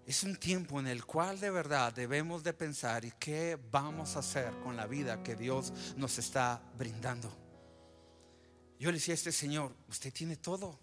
Es 0.06 0.22
un 0.22 0.36
tiempo 0.36 0.78
en 0.78 0.86
el 0.86 1.06
cual 1.06 1.40
de 1.40 1.50
verdad 1.50 1.94
debemos 1.94 2.44
de 2.44 2.52
pensar 2.52 3.06
y 3.06 3.12
qué 3.12 3.58
vamos 3.70 4.16
a 4.16 4.18
hacer 4.18 4.52
con 4.62 4.76
la 4.76 4.86
vida 4.86 5.22
que 5.22 5.34
Dios 5.34 5.72
nos 5.96 6.18
está 6.18 6.60
brindando. 6.76 7.34
Yo 8.78 8.90
le 8.90 8.98
decía 8.98 9.14
a 9.14 9.16
este 9.16 9.32
Señor, 9.32 9.74
usted 9.88 10.12
tiene 10.12 10.36
todo. 10.36 10.78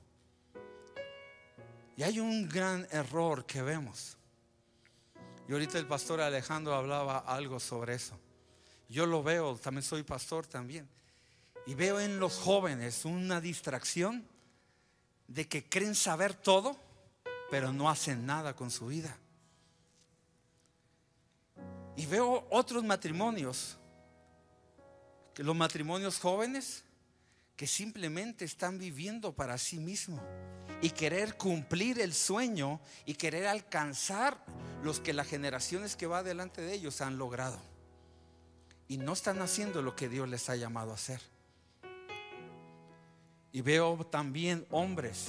Y 1.97 2.04
hay 2.04 2.19
un 2.19 2.47
gran 2.47 2.88
error 2.91 3.45
que 3.45 3.62
vemos. 3.62 4.17
Y 5.47 5.54
ahorita 5.54 5.77
el 5.77 5.88
pastor 5.88 6.21
Alejandro 6.21 6.73
hablaba 6.73 7.19
algo 7.19 7.60
sobre 7.60 7.95
eso. 7.95 8.17
Yo 8.88 9.06
lo 9.06 9.23
veo, 9.23 9.56
también 9.58 9.84
soy 9.84 10.04
pastor 10.04 10.47
también. 10.47 10.88
Y 11.65 11.75
veo 11.75 11.99
en 11.99 12.19
los 12.19 12.38
jóvenes 12.38 13.06
una 13.06 13.39
distracción 13.39 14.25
de 15.27 15.47
que 15.47 15.67
creen 15.67 15.95
saber 15.95 16.34
todo, 16.34 16.77
pero 17.49 17.71
no 17.71 17.89
hacen 17.89 18.25
nada 18.25 18.56
con 18.56 18.71
su 18.71 18.88
vida. 18.88 19.17
Y 21.95 22.06
veo 22.06 22.47
otros 22.49 22.84
matrimonios, 22.84 23.77
que 25.34 25.43
los 25.43 25.56
matrimonios 25.56 26.19
jóvenes, 26.19 26.84
que 27.62 27.67
simplemente 27.67 28.43
están 28.43 28.80
viviendo 28.80 29.34
para 29.34 29.56
sí 29.60 29.78
mismos 29.78 30.19
y 30.82 30.89
querer 30.89 31.38
cumplir 31.38 32.02
el 32.02 32.12
sueño 32.12 32.82
y 33.06 33.13
querer 33.13 33.45
alcanzar 33.45 34.43
los 34.82 35.00
que 35.00 35.13
las 35.13 35.28
generaciones 35.28 35.95
que 35.95 36.08
va 36.08 36.24
delante 36.24 36.63
de 36.63 36.74
ellos 36.74 37.02
han 37.02 37.19
logrado. 37.19 37.60
Y 38.88 38.97
no 38.97 39.13
están 39.13 39.43
haciendo 39.43 39.84
lo 39.84 39.95
que 39.95 40.10
Dios 40.10 40.28
les 40.28 40.50
ha 40.50 40.56
llamado 40.56 40.89
a 40.89 40.95
hacer. 40.95 41.21
Y 43.52 43.62
veo 43.62 44.08
también 44.08 44.65
hombres 44.71 45.28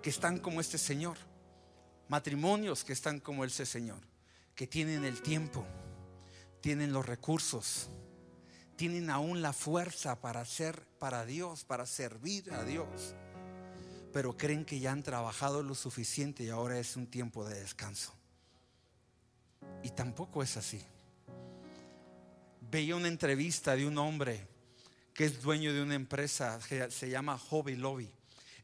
que 0.00 0.08
están 0.08 0.38
como 0.38 0.62
este 0.62 0.78
Señor, 0.78 1.18
matrimonios 2.08 2.84
que 2.84 2.94
están 2.94 3.20
como 3.20 3.44
ese 3.44 3.66
Señor, 3.66 4.00
que 4.54 4.66
tienen 4.66 5.04
el 5.04 5.20
tiempo, 5.20 5.66
tienen 6.62 6.94
los 6.94 7.04
recursos, 7.04 7.90
tienen 8.76 9.10
aún 9.10 9.42
la 9.42 9.52
fuerza 9.52 10.20
para 10.20 10.40
hacer 10.40 10.86
para 10.98 11.24
Dios, 11.24 11.64
para 11.64 11.86
servir 11.86 12.52
a 12.52 12.64
Dios, 12.64 13.14
pero 14.12 14.36
creen 14.36 14.64
que 14.64 14.78
ya 14.78 14.92
han 14.92 15.02
trabajado 15.02 15.62
lo 15.62 15.74
suficiente 15.74 16.44
y 16.44 16.50
ahora 16.50 16.78
es 16.78 16.96
un 16.96 17.06
tiempo 17.06 17.44
de 17.46 17.60
descanso. 17.60 18.14
Y 19.82 19.90
tampoco 19.90 20.42
es 20.42 20.56
así. 20.56 20.82
Veía 22.70 22.96
una 22.96 23.08
entrevista 23.08 23.76
de 23.76 23.86
un 23.86 23.98
hombre 23.98 24.46
que 25.14 25.24
es 25.24 25.40
dueño 25.40 25.72
de 25.72 25.82
una 25.82 25.94
empresa 25.94 26.58
que 26.68 26.90
se 26.90 27.08
llama 27.08 27.38
Hobby 27.38 27.76
Lobby 27.76 28.10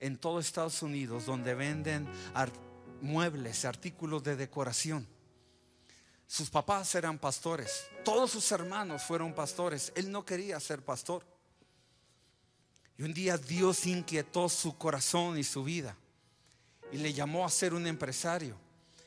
en 0.00 0.18
todo 0.18 0.40
Estados 0.40 0.82
Unidos 0.82 1.26
donde 1.26 1.54
venden 1.54 2.08
muebles, 3.00 3.64
artículos 3.64 4.22
de 4.24 4.36
decoración. 4.36 5.06
Sus 6.32 6.48
papás 6.48 6.94
eran 6.94 7.18
pastores, 7.18 7.88
todos 8.06 8.30
sus 8.30 8.50
hermanos 8.52 9.02
fueron 9.02 9.34
pastores. 9.34 9.92
Él 9.94 10.10
no 10.10 10.24
quería 10.24 10.58
ser 10.60 10.82
pastor. 10.82 11.26
Y 12.96 13.02
un 13.02 13.12
día 13.12 13.36
Dios 13.36 13.84
inquietó 13.84 14.48
su 14.48 14.78
corazón 14.78 15.36
y 15.36 15.44
su 15.44 15.62
vida 15.62 15.94
y 16.90 16.96
le 16.96 17.12
llamó 17.12 17.44
a 17.44 17.50
ser 17.50 17.74
un 17.74 17.86
empresario. 17.86 18.56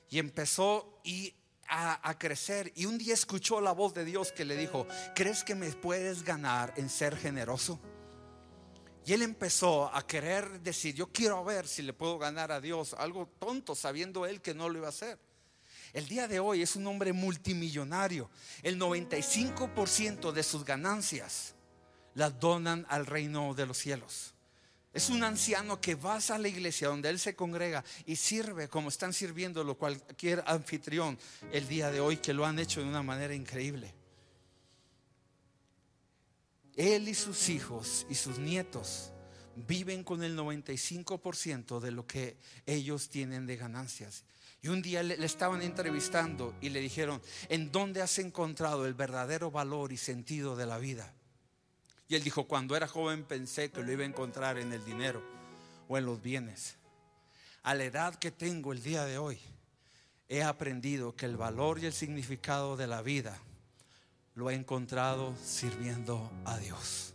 Y 0.08 0.20
empezó 0.20 1.00
y 1.04 1.34
a, 1.68 2.16
crecer. 2.20 2.72
Y 2.76 2.86
un 2.86 3.00
día 3.00 3.16
escuchó 3.16 3.60
la 3.60 3.72
voz 3.72 3.96
de 3.96 4.06
Dios 4.06 4.32
que 4.32 4.46
le 4.46 4.56
dijo, 4.56 4.86
¿crees 5.16 5.44
que 5.44 5.56
me 5.56 5.72
puedes 5.72 6.22
ganar 6.22 6.76
en 6.78 6.92
ser 6.92 7.18
generoso? 7.18 7.80
Y 9.04 9.14
él 9.14 9.24
empezó 9.24 9.90
a 9.92 10.06
querer 10.06 10.62
decir, 10.62 10.94
yo 10.94 11.08
quiero 11.08 11.44
ver 11.44 11.68
si 11.68 11.82
le 11.82 11.94
puedo 11.94 12.20
ganar 12.20 12.52
a 12.52 12.62
Dios 12.62 12.94
algo 12.94 13.28
tonto, 13.40 13.74
sabiendo 13.74 14.28
él 14.28 14.44
que 14.44 14.54
no 14.54 14.70
lo 14.70 14.78
iba 14.78 14.86
a 14.86 14.90
hacer. 14.90 15.25
El 15.96 16.10
día 16.10 16.28
de 16.28 16.42
hoy 16.42 16.62
es 16.62 16.76
un 16.76 16.86
hombre 16.88 17.14
multimillonario. 17.14 18.30
El 18.64 18.78
95% 18.78 20.34
de 20.34 20.44
sus 20.44 20.66
ganancias 20.66 21.56
las 22.16 22.38
donan 22.38 22.86
al 22.90 23.06
reino 23.06 23.54
de 23.54 23.66
los 23.66 23.78
cielos. 23.78 24.34
Es 24.94 25.10
un 25.10 25.24
anciano 25.24 25.80
que 25.80 25.96
vas 25.96 26.32
a 26.32 26.38
la 26.38 26.50
iglesia 26.50 26.90
donde 26.90 27.08
él 27.08 27.18
se 27.18 27.34
congrega 27.34 27.82
y 28.06 28.18
sirve 28.18 28.68
como 28.68 28.90
están 28.90 29.14
sirviendo 29.14 29.78
cualquier 29.78 30.44
anfitrión 30.48 31.18
el 31.54 31.66
día 31.70 31.90
de 31.90 32.02
hoy 32.02 32.18
que 32.18 32.34
lo 32.34 32.46
han 32.46 32.60
hecho 32.60 32.82
de 32.82 32.90
una 32.90 33.02
manera 33.02 33.34
increíble. 33.34 33.94
Él 36.76 37.08
y 37.08 37.14
sus 37.14 37.48
hijos 37.48 38.06
y 38.10 38.16
sus 38.16 38.38
nietos 38.38 39.14
viven 39.56 40.04
con 40.04 40.24
el 40.24 40.38
95% 40.38 41.80
de 41.80 41.92
lo 41.92 42.06
que 42.06 42.36
ellos 42.66 43.08
tienen 43.08 43.46
de 43.46 43.56
ganancias. 43.56 44.26
Y 44.66 44.68
un 44.68 44.82
día 44.82 45.04
le, 45.04 45.24
estaban 45.24 45.62
entrevistando 45.62 46.56
y 46.60 46.70
le 46.70 46.80
dijeron, 46.80 47.22
¿en 47.50 47.72
dónde 47.72 48.02
has 48.02 48.18
encontrado 48.18 48.88
el 48.88 48.96
verdadero 48.96 49.52
valor 49.52 49.92
y 49.92 49.98
sentido 49.98 50.56
de 50.56 50.66
la 50.66 50.80
vida? 50.80 51.14
Y 52.08 52.16
él 52.16 52.24
dijo, 52.24 52.48
cuando 52.48 52.76
era 52.76 52.88
joven 52.88 53.26
pensé 53.26 53.70
que 53.70 53.84
lo 53.84 53.92
iba 53.92 54.02
a 54.02 54.08
encontrar 54.08 54.58
en 54.58 54.74
el 54.74 54.84
dinero 54.84 55.22
o 55.88 56.00
en 56.00 56.08
los 56.08 56.20
bienes. 56.20 56.78
A 57.62 57.76
la 57.76 57.84
edad 57.84 58.16
que 58.16 58.32
tengo 58.32 58.74
el 58.74 58.82
día 58.82 59.06
de 59.06 59.20
hoy, 59.20 59.38
he 60.30 60.42
aprendido 60.42 61.16
que 61.16 61.28
el 61.28 61.38
valor 61.38 61.78
y 61.78 61.86
el 61.86 61.94
significado 61.94 62.76
de 62.76 62.88
la 62.88 63.04
vida 63.04 63.38
lo 64.34 64.50
he 64.50 64.56
encontrado 64.56 65.36
sirviendo 65.46 66.32
a 66.44 66.58
Dios. 66.58 67.14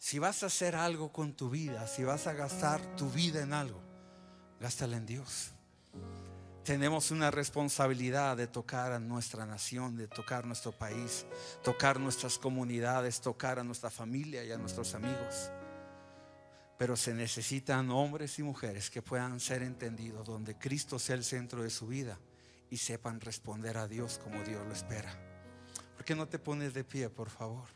Si 0.00 0.18
vas 0.18 0.42
a 0.42 0.46
hacer 0.46 0.74
algo 0.74 1.12
con 1.12 1.34
tu 1.34 1.48
vida, 1.48 1.86
si 1.86 2.02
vas 2.02 2.26
a 2.26 2.32
gastar 2.32 2.96
tu 2.96 3.08
vida 3.08 3.40
en 3.40 3.52
algo, 3.52 3.80
gástala 4.58 4.96
en 4.96 5.06
Dios 5.06 5.52
tenemos 6.66 7.12
una 7.12 7.30
responsabilidad 7.30 8.36
de 8.36 8.48
tocar 8.48 8.90
a 8.90 8.98
nuestra 8.98 9.46
nación, 9.46 9.96
de 9.96 10.08
tocar 10.08 10.44
nuestro 10.44 10.72
país, 10.72 11.24
tocar 11.62 12.00
nuestras 12.00 12.38
comunidades, 12.38 13.20
tocar 13.20 13.60
a 13.60 13.64
nuestra 13.64 13.88
familia 13.88 14.42
y 14.42 14.50
a 14.50 14.58
nuestros 14.58 14.92
amigos. 14.96 15.52
Pero 16.76 16.96
se 16.96 17.14
necesitan 17.14 17.88
hombres 17.92 18.40
y 18.40 18.42
mujeres 18.42 18.90
que 18.90 19.00
puedan 19.00 19.38
ser 19.38 19.62
entendidos, 19.62 20.26
donde 20.26 20.58
Cristo 20.58 20.98
sea 20.98 21.14
el 21.14 21.22
centro 21.22 21.62
de 21.62 21.70
su 21.70 21.86
vida 21.86 22.18
y 22.68 22.78
sepan 22.78 23.20
responder 23.20 23.78
a 23.78 23.86
Dios 23.86 24.20
como 24.22 24.42
Dios 24.42 24.66
lo 24.66 24.72
espera. 24.72 25.16
¿Por 25.94 26.04
qué 26.04 26.16
no 26.16 26.26
te 26.26 26.40
pones 26.40 26.74
de 26.74 26.82
pie, 26.82 27.08
por 27.08 27.30
favor? 27.30 27.68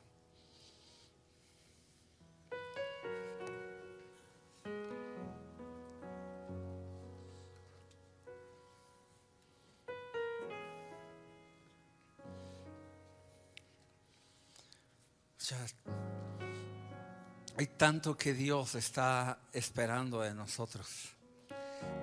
Tanto 17.80 18.14
que 18.14 18.34
Dios 18.34 18.74
está 18.74 19.38
esperando 19.54 20.20
de 20.20 20.34
nosotros. 20.34 21.16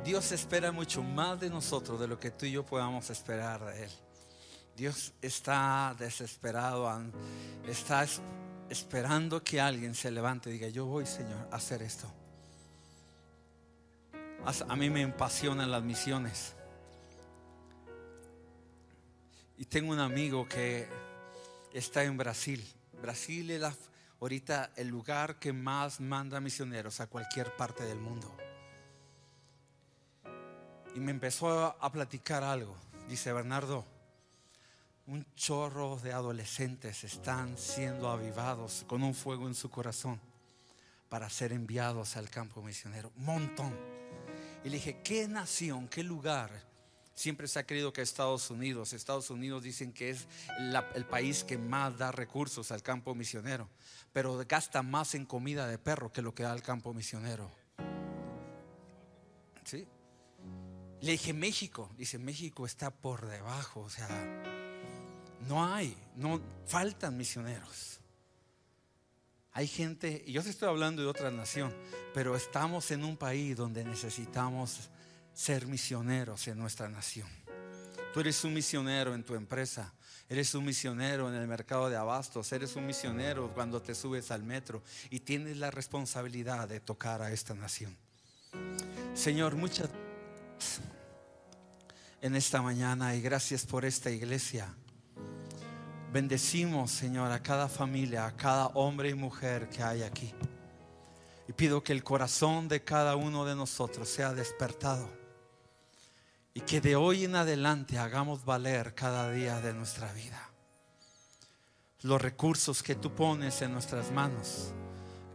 Dios 0.04 0.32
espera 0.32 0.72
mucho 0.72 1.04
más 1.04 1.40
de 1.40 1.52
nosotros 1.52 2.00
de 2.00 2.08
lo 2.08 2.20
que 2.20 2.32
tú 2.32 2.48
y 2.48 2.52
yo 2.54 2.66
podamos 2.66 3.12
esperar 3.12 3.64
de 3.64 3.84
Él. 3.84 3.92
Dios 4.76 5.14
está 5.22 5.96
desesperado, 6.00 6.92
está 7.68 8.08
esperando 8.72 9.44
que 9.44 9.62
alguien 9.62 9.94
se 9.94 10.10
levante 10.10 10.50
y 10.50 10.54
diga, 10.54 10.68
yo 10.70 10.88
voy, 10.88 11.06
Señor, 11.06 11.48
a 11.52 11.58
hacer 11.58 11.84
esto. 11.84 12.12
A 14.68 14.76
mí 14.76 14.90
me 14.90 15.04
apasionan 15.04 15.70
las 15.70 15.84
misiones. 15.84 16.56
Y 19.60 19.66
tengo 19.66 19.92
un 19.92 20.00
amigo 20.00 20.48
que 20.50 20.88
está 21.72 22.04
en 22.04 22.18
Brasil 22.18 22.68
Brasil 23.02 23.52
es 23.52 23.62
ahorita 24.20 24.72
el 24.76 24.88
lugar 24.88 25.40
que 25.40 25.54
más 25.54 26.00
manda 26.00 26.40
misioneros 26.40 27.00
a 27.00 27.08
cualquier 27.08 27.56
parte 27.56 27.84
del 27.84 28.00
mundo. 28.00 28.36
Y 30.96 31.00
me 31.00 31.12
empezó 31.12 31.76
a 31.80 31.92
platicar 31.92 32.44
algo. 32.44 32.76
Dice 33.08 33.32
Bernardo, 33.32 33.86
un 35.06 35.26
chorro 35.36 35.98
de 35.98 36.12
adolescentes 36.12 37.04
están 37.04 37.58
siendo 37.58 38.10
avivados 38.10 38.84
con 38.88 39.04
un 39.04 39.14
fuego 39.14 39.48
en 39.48 39.56
su 39.56 39.70
corazón 39.70 40.20
para 41.08 41.30
ser 41.30 41.54
enviados 41.54 42.18
al 42.18 42.30
campo 42.30 42.62
misionero. 42.62 43.12
Montón. 43.16 43.74
Y 44.64 44.70
le 44.70 44.78
dije, 44.78 45.02
¿qué 45.04 45.28
nación, 45.28 45.88
qué 45.88 46.04
lugar 46.04 46.52
Siempre 47.18 47.48
se 47.48 47.58
ha 47.58 47.66
creído 47.66 47.92
que 47.92 48.04
Estados 48.04 48.52
Unidos, 48.52 48.94
Estados 48.94 49.32
Unidos 49.32 49.64
dicen 49.64 49.92
que 49.92 50.12
es 50.12 50.28
el 50.94 51.06
país 51.08 51.44
que 51.44 51.58
más 51.58 51.98
da 51.98 52.12
recursos 52.12 52.72
al 52.72 52.84
campo 52.84 53.16
misionero, 53.16 53.68
pero 54.14 54.40
gasta 54.48 54.84
más 54.84 55.16
en 55.16 55.26
comida 55.26 55.66
de 55.66 55.80
perro 55.80 56.14
que 56.14 56.22
lo 56.22 56.36
que 56.36 56.44
da 56.44 56.52
al 56.52 56.62
campo 56.62 56.94
misionero. 56.94 57.50
¿Sí? 59.64 59.88
Le 61.02 61.14
dije 61.14 61.34
México, 61.34 61.90
dice 61.98 62.20
México 62.20 62.68
está 62.68 62.92
por 62.92 63.26
debajo, 63.26 63.82
o 63.82 63.90
sea, 63.90 64.08
no 65.48 65.66
hay, 65.66 65.98
no 66.18 66.40
faltan 66.68 67.18
misioneros. 67.18 68.00
Hay 69.54 69.68
gente, 69.68 70.24
y 70.24 70.34
yo 70.34 70.42
estoy 70.42 70.70
hablando 70.70 71.02
de 71.02 71.08
otra 71.08 71.32
nación, 71.32 71.74
pero 72.14 72.36
estamos 72.36 72.92
en 72.92 73.04
un 73.04 73.18
país 73.18 73.58
donde 73.58 73.84
necesitamos 73.84 74.92
ser 75.38 75.68
misioneros 75.68 76.48
en 76.48 76.58
nuestra 76.58 76.90
nación. 76.90 77.28
Tú 78.12 78.22
eres 78.22 78.44
un 78.44 78.56
misionero 78.56 79.14
en 79.14 79.24
tu 79.24 79.36
empresa, 79.36 79.94
eres 80.28 80.56
un 80.56 80.66
misionero 80.66 81.30
en 81.30 81.36
el 81.36 81.48
mercado 81.48 81.92
de 81.92 81.96
abastos, 81.96 82.52
eres 82.54 82.76
un 82.76 82.88
misionero 82.88 83.54
cuando 83.54 83.80
te 83.80 83.94
subes 83.94 84.32
al 84.32 84.42
metro 84.42 84.82
y 85.12 85.20
tienes 85.20 85.58
la 85.58 85.70
responsabilidad 85.70 86.68
de 86.68 86.80
tocar 86.80 87.22
a 87.22 87.32
esta 87.32 87.54
nación. 87.54 87.96
Señor, 89.14 89.56
muchas 89.56 89.92
en 92.20 92.36
esta 92.36 92.64
mañana 92.64 93.14
y 93.14 93.22
gracias 93.22 93.64
por 93.64 93.86
esta 93.86 94.10
iglesia. 94.10 94.74
Bendecimos, 96.12 96.90
Señor, 96.90 97.32
a 97.32 97.44
cada 97.44 97.70
familia, 97.70 98.26
a 98.26 98.36
cada 98.36 98.68
hombre 98.70 99.10
y 99.10 99.14
mujer 99.14 99.70
que 99.70 99.84
hay 99.84 100.02
aquí. 100.02 100.34
Y 101.48 101.54
pido 101.54 101.84
que 101.84 101.94
el 101.94 102.04
corazón 102.04 102.68
de 102.68 102.84
cada 102.84 103.16
uno 103.16 103.46
de 103.46 103.56
nosotros 103.56 104.10
sea 104.10 104.34
despertado. 104.34 105.27
Y 106.58 106.62
que 106.62 106.82
de 106.82 106.96
hoy 106.96 107.24
en 107.24 107.36
adelante 107.36 108.00
hagamos 108.00 108.44
valer 108.44 108.96
cada 108.96 109.30
día 109.30 109.62
de 109.62 109.76
nuestra 109.76 110.12
vida 110.14 110.50
los 112.02 112.20
recursos 112.20 112.82
que 112.82 112.96
tú 112.96 113.14
pones 113.14 113.62
en 113.62 113.74
nuestras 113.74 114.10
manos. 114.10 114.72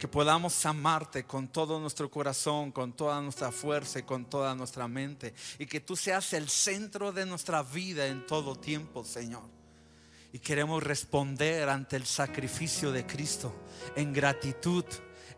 Que 0.01 0.09
podamos 0.09 0.67
amarte 0.67 1.23
con 1.23 1.47
todo 1.47 1.79
nuestro 1.79 2.11
corazón, 2.11 2.73
con 2.73 2.95
toda 2.95 3.21
nuestra 3.21 3.53
fuerza 3.53 4.01
y 4.01 4.03
con 4.03 4.25
toda 4.25 4.53
nuestra 4.57 4.89
mente. 4.89 5.33
Y 5.61 5.67
que 5.67 5.79
tú 5.79 5.95
seas 5.95 6.33
el 6.33 6.49
centro 6.49 7.13
de 7.13 7.25
nuestra 7.25 7.63
vida 7.63 8.09
en 8.09 8.27
todo 8.27 8.57
tiempo, 8.57 9.05
Señor. 9.05 9.45
Y 10.33 10.41
queremos 10.41 10.83
responder 10.83 11.69
ante 11.69 11.95
el 11.95 12.05
sacrificio 12.05 12.91
de 12.91 13.07
Cristo 13.07 13.55
en 13.95 14.13
gratitud 14.13 14.85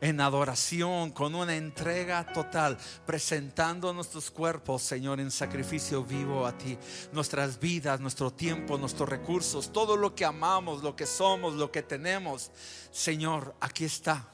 en 0.04 0.20
adoración, 0.20 1.12
con 1.12 1.34
una 1.34 1.56
entrega 1.56 2.30
total, 2.30 2.76
presentando 3.06 3.90
nuestros 3.94 4.30
cuerpos, 4.30 4.82
Señor, 4.82 5.18
en 5.18 5.30
sacrificio 5.30 6.04
vivo 6.04 6.46
a 6.46 6.56
ti, 6.58 6.76
nuestras 7.12 7.58
vidas, 7.58 8.00
nuestro 8.00 8.30
tiempo, 8.30 8.76
nuestros 8.76 9.08
recursos, 9.08 9.72
todo 9.72 9.96
lo 9.96 10.14
que 10.14 10.26
amamos, 10.26 10.82
lo 10.82 10.94
que 10.94 11.06
somos, 11.06 11.54
lo 11.54 11.72
que 11.72 11.82
tenemos. 11.82 12.50
Señor, 12.90 13.54
aquí 13.60 13.86
está. 13.86 14.28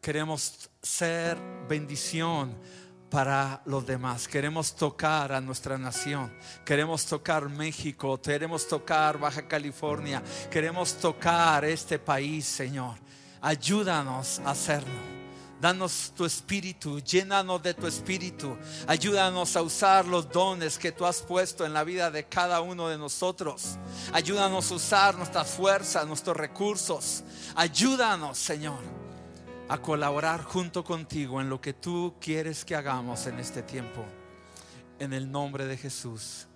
Queremos 0.00 0.70
ser 0.80 1.36
bendición 1.68 2.56
para 3.10 3.60
los 3.64 3.84
demás. 3.84 4.28
Queremos 4.28 4.76
tocar 4.76 5.32
a 5.32 5.40
nuestra 5.40 5.76
nación. 5.76 6.32
Queremos 6.64 7.04
tocar 7.04 7.48
México. 7.48 8.22
Queremos 8.22 8.68
tocar 8.68 9.18
Baja 9.18 9.48
California. 9.48 10.22
Queremos 10.48 10.94
tocar 10.94 11.64
este 11.64 11.98
país, 11.98 12.44
Señor. 12.46 13.07
Ayúdanos 13.40 14.40
a 14.44 14.50
hacerlo. 14.50 15.18
Danos 15.60 16.12
tu 16.16 16.24
espíritu, 16.24 17.00
llénanos 17.00 17.60
de 17.62 17.74
tu 17.74 17.86
espíritu. 17.86 18.56
Ayúdanos 18.86 19.56
a 19.56 19.62
usar 19.62 20.04
los 20.06 20.30
dones 20.30 20.78
que 20.78 20.92
tú 20.92 21.04
has 21.04 21.20
puesto 21.20 21.66
en 21.66 21.72
la 21.72 21.82
vida 21.82 22.12
de 22.12 22.24
cada 22.24 22.60
uno 22.60 22.88
de 22.88 22.96
nosotros. 22.96 23.76
Ayúdanos 24.12 24.70
a 24.70 24.74
usar 24.74 25.16
nuestra 25.16 25.44
fuerza, 25.44 26.04
nuestros 26.04 26.36
recursos. 26.36 27.24
Ayúdanos, 27.56 28.38
Señor, 28.38 28.78
a 29.68 29.78
colaborar 29.78 30.44
junto 30.44 30.84
contigo 30.84 31.40
en 31.40 31.50
lo 31.50 31.60
que 31.60 31.72
tú 31.72 32.14
quieres 32.20 32.64
que 32.64 32.76
hagamos 32.76 33.26
en 33.26 33.40
este 33.40 33.62
tiempo. 33.62 34.04
En 35.00 35.12
el 35.12 35.30
nombre 35.30 35.66
de 35.66 35.76
Jesús. 35.76 36.47